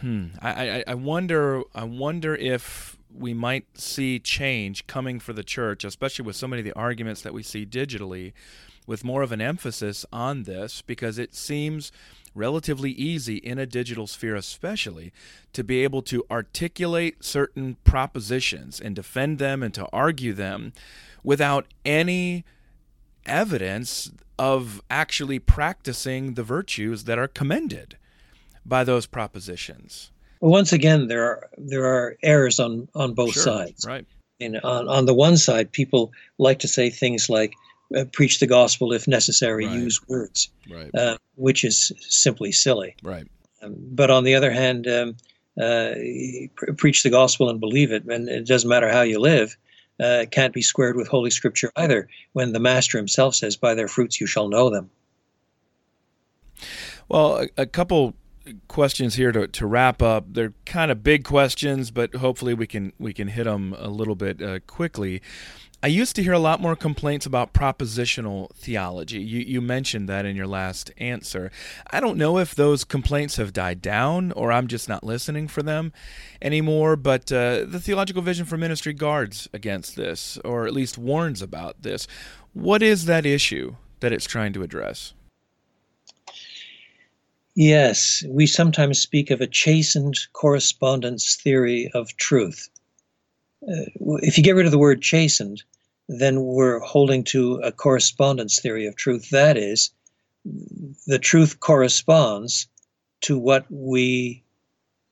Hmm. 0.00 0.26
I, 0.40 0.50
I, 0.50 0.84
I 0.88 0.94
wonder. 0.94 1.62
I 1.74 1.84
wonder 1.84 2.34
if 2.34 2.98
we 3.14 3.34
might 3.34 3.66
see 3.78 4.18
change 4.18 4.86
coming 4.86 5.20
for 5.20 5.32
the 5.32 5.44
church, 5.44 5.84
especially 5.84 6.24
with 6.24 6.34
so 6.34 6.48
many 6.48 6.60
of 6.60 6.64
the 6.64 6.72
arguments 6.72 7.22
that 7.22 7.32
we 7.32 7.42
see 7.42 7.64
digitally, 7.64 8.32
with 8.86 9.04
more 9.04 9.22
of 9.22 9.32
an 9.32 9.40
emphasis 9.40 10.04
on 10.12 10.42
this, 10.42 10.82
because 10.82 11.18
it 11.18 11.34
seems 11.34 11.92
relatively 12.34 12.90
easy 12.92 13.36
in 13.36 13.58
a 13.58 13.66
digital 13.66 14.06
sphere, 14.06 14.34
especially, 14.34 15.12
to 15.52 15.62
be 15.62 15.82
able 15.84 16.02
to 16.02 16.24
articulate 16.30 17.22
certain 17.24 17.76
propositions 17.84 18.80
and 18.80 18.96
defend 18.96 19.38
them 19.38 19.62
and 19.62 19.74
to 19.74 19.86
argue 19.92 20.32
them 20.32 20.72
without 21.22 21.66
any 21.84 22.44
evidence 23.26 24.10
of 24.38 24.82
actually 24.90 25.38
practicing 25.38 26.34
the 26.34 26.42
virtues 26.42 27.04
that 27.04 27.18
are 27.18 27.28
commended 27.28 27.96
by 28.64 28.84
those 28.84 29.06
propositions. 29.06 30.10
Once 30.40 30.72
again, 30.72 31.06
there 31.06 31.24
are 31.24 31.48
there 31.56 31.84
are 31.84 32.16
errors 32.22 32.58
on 32.58 32.88
on 32.94 33.14
both 33.14 33.32
Sure, 33.32 33.42
sides. 33.42 33.84
Right. 33.86 34.04
And 34.40 34.58
on 34.60 34.88
on 34.88 35.06
the 35.06 35.14
one 35.14 35.36
side, 35.36 35.70
people 35.70 36.12
like 36.38 36.58
to 36.60 36.68
say 36.68 36.90
things 36.90 37.30
like 37.30 37.52
uh, 37.96 38.04
"preach 38.12 38.40
the 38.40 38.46
gospel 38.46 38.92
if 38.92 39.06
necessary," 39.08 39.66
Right. 39.66 39.76
use 39.78 40.00
words, 40.08 40.50
Right. 40.70 40.90
uh, 40.94 41.18
which 41.36 41.64
is 41.64 41.92
simply 42.00 42.52
silly. 42.52 42.94
right. 43.02 43.26
Um, 43.62 43.74
but 43.78 44.10
on 44.10 44.24
the 44.24 44.34
other 44.34 44.50
hand, 44.50 44.88
um, 44.88 45.16
uh, 45.60 45.94
pre- 46.56 46.74
preach 46.76 47.02
the 47.02 47.10
gospel 47.10 47.48
and 47.48 47.60
believe 47.60 47.92
it, 47.92 48.04
and 48.04 48.28
it 48.28 48.46
doesn't 48.46 48.68
matter 48.68 48.90
how 48.90 49.02
you 49.02 49.18
live. 49.20 49.56
Uh, 50.00 50.20
it 50.22 50.30
can't 50.32 50.52
be 50.54 50.62
squared 50.62 50.96
with 50.96 51.06
Holy 51.06 51.30
Scripture 51.30 51.70
either. 51.76 52.08
When 52.32 52.52
the 52.52 52.58
Master 52.60 52.98
Himself 52.98 53.34
says, 53.36 53.56
"By 53.56 53.74
their 53.74 53.88
fruits 53.88 54.20
you 54.20 54.26
shall 54.26 54.48
know 54.48 54.68
them." 54.70 54.90
Well, 57.08 57.42
a, 57.42 57.62
a 57.62 57.66
couple 57.66 58.14
questions 58.68 59.14
here 59.14 59.30
to, 59.32 59.46
to 59.46 59.66
wrap 59.66 60.02
up. 60.02 60.24
They're 60.32 60.54
kind 60.66 60.90
of 60.90 61.02
big 61.04 61.24
questions, 61.24 61.90
but 61.90 62.14
hopefully 62.16 62.54
we 62.54 62.66
can 62.66 62.92
we 62.98 63.12
can 63.12 63.28
hit 63.28 63.44
them 63.44 63.74
a 63.78 63.88
little 63.88 64.14
bit 64.16 64.42
uh, 64.42 64.60
quickly. 64.66 65.22
I 65.84 65.88
used 65.88 66.14
to 66.14 66.22
hear 66.22 66.32
a 66.32 66.38
lot 66.38 66.60
more 66.60 66.76
complaints 66.76 67.26
about 67.26 67.52
propositional 67.52 68.54
theology. 68.54 69.20
You, 69.20 69.40
you 69.40 69.60
mentioned 69.60 70.08
that 70.08 70.24
in 70.24 70.36
your 70.36 70.46
last 70.46 70.92
answer. 70.96 71.50
I 71.90 71.98
don't 71.98 72.16
know 72.16 72.38
if 72.38 72.54
those 72.54 72.84
complaints 72.84 73.34
have 73.36 73.52
died 73.52 73.82
down 73.82 74.30
or 74.32 74.52
I'm 74.52 74.68
just 74.68 74.88
not 74.88 75.02
listening 75.02 75.48
for 75.48 75.60
them 75.60 75.92
anymore, 76.40 76.94
but 76.94 77.32
uh, 77.32 77.64
the 77.64 77.80
Theological 77.80 78.22
Vision 78.22 78.46
for 78.46 78.56
Ministry 78.56 78.92
guards 78.92 79.48
against 79.52 79.96
this, 79.96 80.38
or 80.44 80.68
at 80.68 80.72
least 80.72 80.98
warns 80.98 81.42
about 81.42 81.82
this. 81.82 82.06
What 82.52 82.80
is 82.80 83.06
that 83.06 83.26
issue 83.26 83.74
that 83.98 84.12
it's 84.12 84.26
trying 84.26 84.52
to 84.52 84.62
address? 84.62 85.14
Yes, 87.56 88.22
we 88.28 88.46
sometimes 88.46 89.00
speak 89.00 89.30
of 89.32 89.40
a 89.40 89.48
chastened 89.48 90.16
correspondence 90.32 91.34
theory 91.34 91.90
of 91.92 92.16
truth. 92.16 92.68
Uh, 93.66 93.84
if 94.22 94.36
you 94.36 94.44
get 94.44 94.56
rid 94.56 94.66
of 94.66 94.72
the 94.72 94.78
word 94.78 95.02
chastened, 95.02 95.62
then 96.08 96.42
we're 96.42 96.80
holding 96.80 97.24
to 97.24 97.54
a 97.56 97.72
correspondence 97.72 98.60
theory 98.60 98.86
of 98.86 98.96
truth. 98.96 99.30
That 99.30 99.56
is, 99.56 99.90
the 101.06 101.18
truth 101.18 101.60
corresponds 101.60 102.66
to 103.22 103.38
what 103.38 103.64
we 103.70 104.42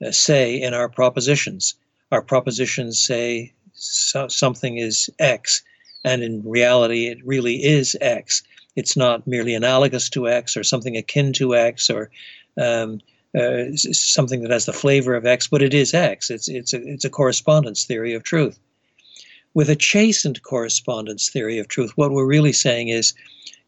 uh, 0.05 0.11
say 0.11 0.61
in 0.61 0.74
our 0.74 0.88
propositions. 0.88 1.74
Our 2.11 2.22
propositions 2.22 2.98
say 2.98 3.53
so, 3.72 4.28
something 4.28 4.78
is 4.78 5.09
X, 5.18 5.62
and 6.05 6.22
in 6.22 6.42
reality, 6.42 7.07
it 7.07 7.24
really 7.24 7.62
is 7.62 7.96
X. 8.01 8.42
it's 8.76 8.96
not 8.96 9.26
merely 9.26 9.55
analogous 9.55 10.09
to 10.11 10.28
X 10.28 10.57
or 10.57 10.64
something 10.64 10.96
akin 10.96 11.32
to 11.34 11.55
X 11.55 11.90
or 11.90 12.11
um, 12.61 13.01
uh, 13.39 13.76
something 13.76 14.43
that 14.43 14.51
has 14.51 14.66
the 14.66 14.72
flavor 14.72 15.14
of 15.14 15.26
X, 15.26 15.47
but 15.47 15.62
it 15.62 15.72
is 15.72 15.95
X. 15.95 16.31
It's 16.31 16.49
it's 16.49 16.72
a 16.72 16.83
it's 16.87 17.05
a 17.05 17.11
correspondence 17.11 17.85
theory 17.85 18.14
of 18.14 18.24
truth. 18.24 18.59
With 19.55 19.70
a 19.70 19.76
chastened 19.76 20.43
correspondence 20.43 21.28
theory 21.28 21.59
of 21.59 21.68
truth, 21.68 21.93
what 21.97 22.12
we're 22.12 22.26
really 22.26 22.53
saying 22.53 22.89
is, 22.89 23.14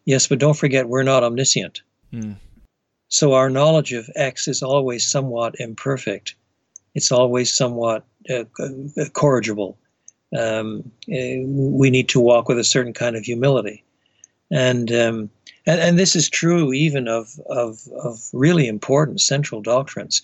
yes, 0.05 0.27
but 0.27 0.39
don't 0.39 0.57
forget 0.57 0.89
we're 0.89 1.03
not 1.03 1.23
omniscient. 1.23 1.81
Mm. 2.13 2.35
So 3.07 3.33
our 3.33 3.49
knowledge 3.49 3.93
of 3.93 4.09
X 4.15 4.47
is 4.47 4.63
always 4.63 5.07
somewhat 5.07 5.55
imperfect. 5.59 6.35
It's 6.95 7.11
always 7.11 7.53
somewhat 7.53 8.05
uh, 8.29 8.43
uh 8.59 9.09
corrigible. 9.13 9.77
Um, 10.37 10.91
uh, 11.09 11.45
we 11.45 11.89
need 11.89 12.09
to 12.09 12.19
walk 12.19 12.49
with 12.49 12.59
a 12.59 12.63
certain 12.63 12.93
kind 12.93 13.15
of 13.15 13.23
humility, 13.23 13.83
and 14.51 14.91
um, 14.91 15.29
and, 15.65 15.79
and 15.79 15.99
this 15.99 16.15
is 16.15 16.29
true 16.29 16.73
even 16.73 17.07
of 17.07 17.39
of, 17.47 17.79
of 18.03 18.29
really 18.33 18.67
important 18.67 19.21
central 19.21 19.61
doctrines. 19.61 20.21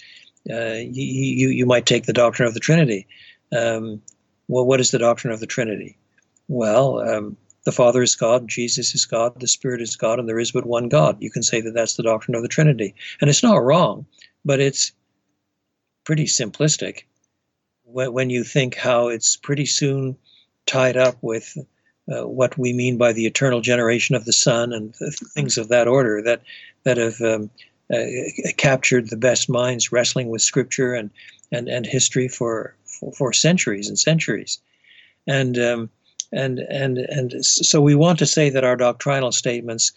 Uh, 0.50 0.80
you, 0.90 1.50
you 1.50 1.66
might 1.66 1.86
take 1.86 2.06
the 2.06 2.14
doctrine 2.14 2.48
of 2.48 2.54
the 2.54 2.60
Trinity. 2.60 3.06
Um, 3.52 4.02
well, 4.48 4.66
what 4.66 4.80
is 4.80 4.92
the 4.92 5.00
doctrine 5.00 5.34
of 5.34 5.40
the 5.40 5.46
Trinity? 5.46 5.98
Well, 6.48 7.00
um, 7.00 7.38
the 7.66 7.72
Father 7.72 8.02
is 8.02 8.16
God, 8.16 8.48
Jesus 8.48 8.96
is 8.96 9.06
God, 9.06 9.40
the 9.40 9.48
Spirit 9.48 9.82
is 9.82 9.96
God, 9.96 10.18
and 10.18 10.28
there 10.28 10.40
is 10.40 10.52
but 10.52 10.66
one 10.66 10.90
God. 10.90 11.18
You 11.22 11.30
can 11.30 11.44
say 11.44 11.62
that 11.62 11.74
that's 11.74 11.96
the 11.96 12.04
doctrine 12.04 12.36
of 12.36 12.42
the 12.42 12.48
Trinity. 12.48 12.96
And 13.22 13.30
it's 13.30 13.44
not 13.44 13.64
wrong, 13.64 14.06
but 14.46 14.60
it's 14.60 14.92
pretty 16.06 16.26
simplistic 16.26 17.04
when, 17.84 18.14
when 18.14 18.30
you 18.30 18.44
think 18.44 18.76
how 18.76 19.10
it's 19.10 19.36
pretty 19.36 19.66
soon 19.66 20.18
tied 20.66 20.98
up 20.98 21.18
with 21.22 21.58
uh, 22.12 22.28
what 22.28 22.58
we 22.58 22.74
mean 22.74 22.98
by 22.98 23.14
the 23.14 23.26
eternal 23.26 23.62
generation 23.62 24.16
of 24.16 24.26
the 24.26 24.34
Son 24.34 24.74
and 24.74 24.96
things 25.34 25.58
of 25.58 25.68
that 25.70 25.88
order 25.88 26.22
that 26.22 26.42
that 26.84 26.98
have 26.98 27.22
um, 27.22 27.50
uh, 27.94 28.06
captured 28.58 29.10
the 29.10 29.18
best 29.18 29.50
minds 29.50 29.92
wrestling 29.92 30.30
with 30.30 30.42
Scripture 30.42 30.94
and 30.94 31.10
and, 31.52 31.68
and 31.68 31.86
history 31.86 32.28
for, 32.28 32.76
for, 32.86 33.12
for 33.14 33.34
centuries 33.34 33.88
and 33.88 33.98
centuries, 33.98 34.60
and 35.28 35.58
um, 35.60 35.90
and 36.32 36.60
and 36.60 36.98
and 36.98 37.46
so 37.46 37.82
we 37.82 37.96
want 37.96 38.20
to 38.20 38.26
say 38.26 38.50
that 38.50 38.64
our 38.64 38.76
doctrinal 38.76 39.32
statements 39.32 39.92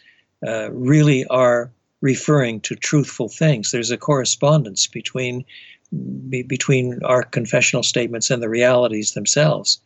uh, 0.46 0.70
really 0.72 1.24
are 1.26 1.70
referring 2.00 2.60
to 2.60 2.74
truthful 2.74 3.28
things. 3.28 3.70
There's 3.70 3.90
a 3.90 3.96
correspondence 3.96 4.86
between 4.86 5.44
be, 6.28 6.42
between 6.42 7.00
our 7.04 7.22
confessional 7.22 7.82
statements 7.82 8.30
and 8.30 8.42
the 8.42 8.48
realities 8.48 9.12
themselves. 9.12 9.80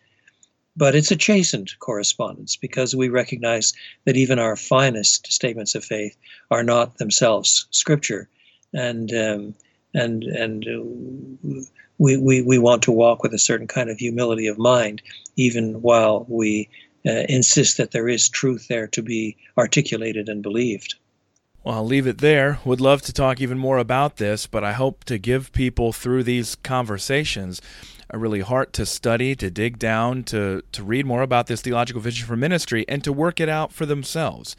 But 0.76 0.94
it's 0.94 1.10
a 1.10 1.16
chastened 1.16 1.72
correspondence 1.78 2.56
because 2.56 2.94
we 2.94 3.08
recognize 3.08 3.72
that 4.04 4.16
even 4.16 4.38
our 4.38 4.56
finest 4.56 5.32
statements 5.32 5.74
of 5.74 5.84
faith 5.84 6.16
are 6.50 6.62
not 6.62 6.98
themselves 6.98 7.66
scripture, 7.70 8.28
and 8.74 9.12
um, 9.14 9.54
and 9.94 10.24
and 10.24 10.66
uh, 10.66 11.60
we, 11.98 12.16
we 12.18 12.42
we 12.42 12.58
want 12.58 12.82
to 12.82 12.92
walk 12.92 13.22
with 13.22 13.32
a 13.32 13.38
certain 13.38 13.66
kind 13.66 13.88
of 13.88 13.98
humility 13.98 14.46
of 14.46 14.58
mind, 14.58 15.00
even 15.36 15.80
while 15.80 16.26
we 16.28 16.68
uh, 17.06 17.24
insist 17.28 17.78
that 17.78 17.92
there 17.92 18.08
is 18.08 18.28
truth 18.28 18.68
there 18.68 18.86
to 18.88 19.02
be 19.02 19.36
articulated 19.56 20.28
and 20.28 20.42
believed. 20.42 20.96
Well, 21.64 21.76
I'll 21.76 21.86
leave 21.86 22.06
it 22.06 22.18
there. 22.18 22.60
Would 22.64 22.80
love 22.80 23.02
to 23.02 23.12
talk 23.12 23.40
even 23.40 23.58
more 23.58 23.78
about 23.78 24.18
this, 24.18 24.46
but 24.46 24.62
I 24.62 24.72
hope 24.72 25.04
to 25.04 25.18
give 25.18 25.52
people 25.52 25.92
through 25.92 26.22
these 26.22 26.54
conversations 26.54 27.60
a 28.10 28.18
really 28.18 28.40
heart 28.40 28.72
to 28.74 28.86
study, 28.86 29.34
to 29.36 29.50
dig 29.50 29.78
down, 29.78 30.22
to, 30.24 30.62
to 30.72 30.82
read 30.82 31.06
more 31.06 31.22
about 31.22 31.46
this 31.46 31.60
theological 31.60 32.00
vision 32.00 32.26
for 32.26 32.36
ministry, 32.36 32.84
and 32.88 33.02
to 33.04 33.12
work 33.12 33.40
it 33.40 33.48
out 33.48 33.72
for 33.72 33.86
themselves 33.86 34.56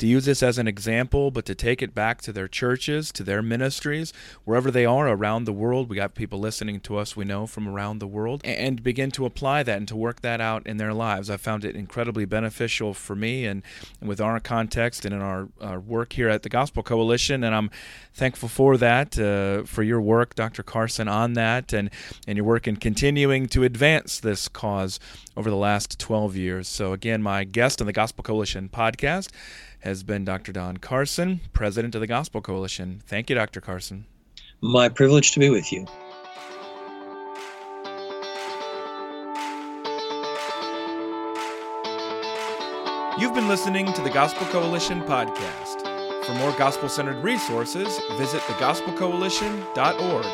to 0.00 0.06
use 0.06 0.24
this 0.24 0.42
as 0.42 0.56
an 0.58 0.66
example, 0.66 1.30
but 1.30 1.44
to 1.44 1.54
take 1.54 1.82
it 1.82 1.94
back 1.94 2.22
to 2.22 2.32
their 2.32 2.48
churches, 2.48 3.12
to 3.12 3.22
their 3.22 3.42
ministries, 3.42 4.12
wherever 4.44 4.70
they 4.70 4.86
are 4.86 5.08
around 5.08 5.44
the 5.44 5.52
world. 5.52 5.88
We 5.88 5.96
got 5.96 6.14
people 6.14 6.40
listening 6.40 6.80
to 6.80 6.96
us 6.96 7.16
we 7.16 7.26
know 7.26 7.46
from 7.46 7.68
around 7.68 7.98
the 7.98 8.06
world, 8.06 8.40
and 8.42 8.82
begin 8.82 9.10
to 9.12 9.26
apply 9.26 9.62
that 9.62 9.76
and 9.76 9.88
to 9.88 9.96
work 9.96 10.22
that 10.22 10.40
out 10.40 10.66
in 10.66 10.78
their 10.78 10.94
lives. 10.94 11.28
I 11.28 11.36
found 11.36 11.64
it 11.64 11.76
incredibly 11.76 12.24
beneficial 12.24 12.94
for 12.94 13.14
me 13.14 13.44
and, 13.44 13.62
with 14.00 14.20
our 14.20 14.40
context 14.40 15.04
and 15.04 15.14
in 15.14 15.20
our, 15.20 15.48
our, 15.60 15.78
work 15.78 16.14
here 16.14 16.28
at 16.28 16.42
the 16.42 16.48
Gospel 16.48 16.82
Coalition, 16.82 17.44
and 17.44 17.54
I'm 17.54 17.70
thankful 18.14 18.48
for 18.48 18.76
that, 18.78 19.18
uh, 19.18 19.64
for 19.64 19.82
your 19.82 20.00
work, 20.00 20.34
Dr. 20.34 20.62
Carson, 20.62 21.08
on 21.08 21.34
that, 21.34 21.72
and, 21.72 21.90
and 22.26 22.36
your 22.36 22.46
work 22.46 22.66
in 22.66 22.76
continuing 22.76 23.46
to 23.48 23.64
advance 23.64 24.18
this 24.18 24.48
cause 24.48 24.98
over 25.36 25.50
the 25.50 25.56
last 25.56 25.98
12 25.98 26.36
years. 26.36 26.68
So, 26.68 26.92
again, 26.92 27.22
my 27.22 27.44
guest 27.44 27.80
on 27.80 27.86
the 27.86 27.92
Gospel 27.92 28.24
Coalition 28.24 28.68
podcast 28.68 29.28
has 29.80 30.02
been 30.02 30.24
Dr. 30.24 30.52
Don 30.52 30.78
Carson, 30.78 31.40
president 31.52 31.94
of 31.94 32.00
the 32.00 32.06
Gospel 32.06 32.40
Coalition. 32.40 33.02
Thank 33.06 33.28
you, 33.30 33.36
Dr. 33.36 33.60
Carson. 33.60 34.06
My 34.60 34.88
privilege 34.88 35.32
to 35.32 35.40
be 35.40 35.50
with 35.50 35.72
you. 35.72 35.86
You've 43.18 43.34
been 43.34 43.48
listening 43.48 43.92
to 43.92 44.02
the 44.02 44.08
Gospel 44.08 44.46
Coalition 44.46 45.02
podcast. 45.02 45.82
For 46.24 46.32
more 46.34 46.52
gospel 46.56 46.88
centered 46.88 47.22
resources, 47.22 48.00
visit 48.16 48.40
thegospelcoalition.org. 48.42 50.26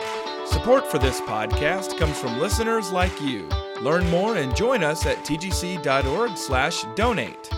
Support 0.47 0.87
for 0.87 0.99
this 0.99 1.21
podcast 1.23 1.99
comes 1.99 2.19
from 2.19 2.39
listeners 2.39 2.93
like 2.93 3.21
you. 3.21 3.49
Learn 3.81 4.09
more 4.11 4.37
and 4.37 4.55
join 4.55 4.85
us 4.85 5.05
at 5.05 5.17
tgc.org/donate. 5.19 7.56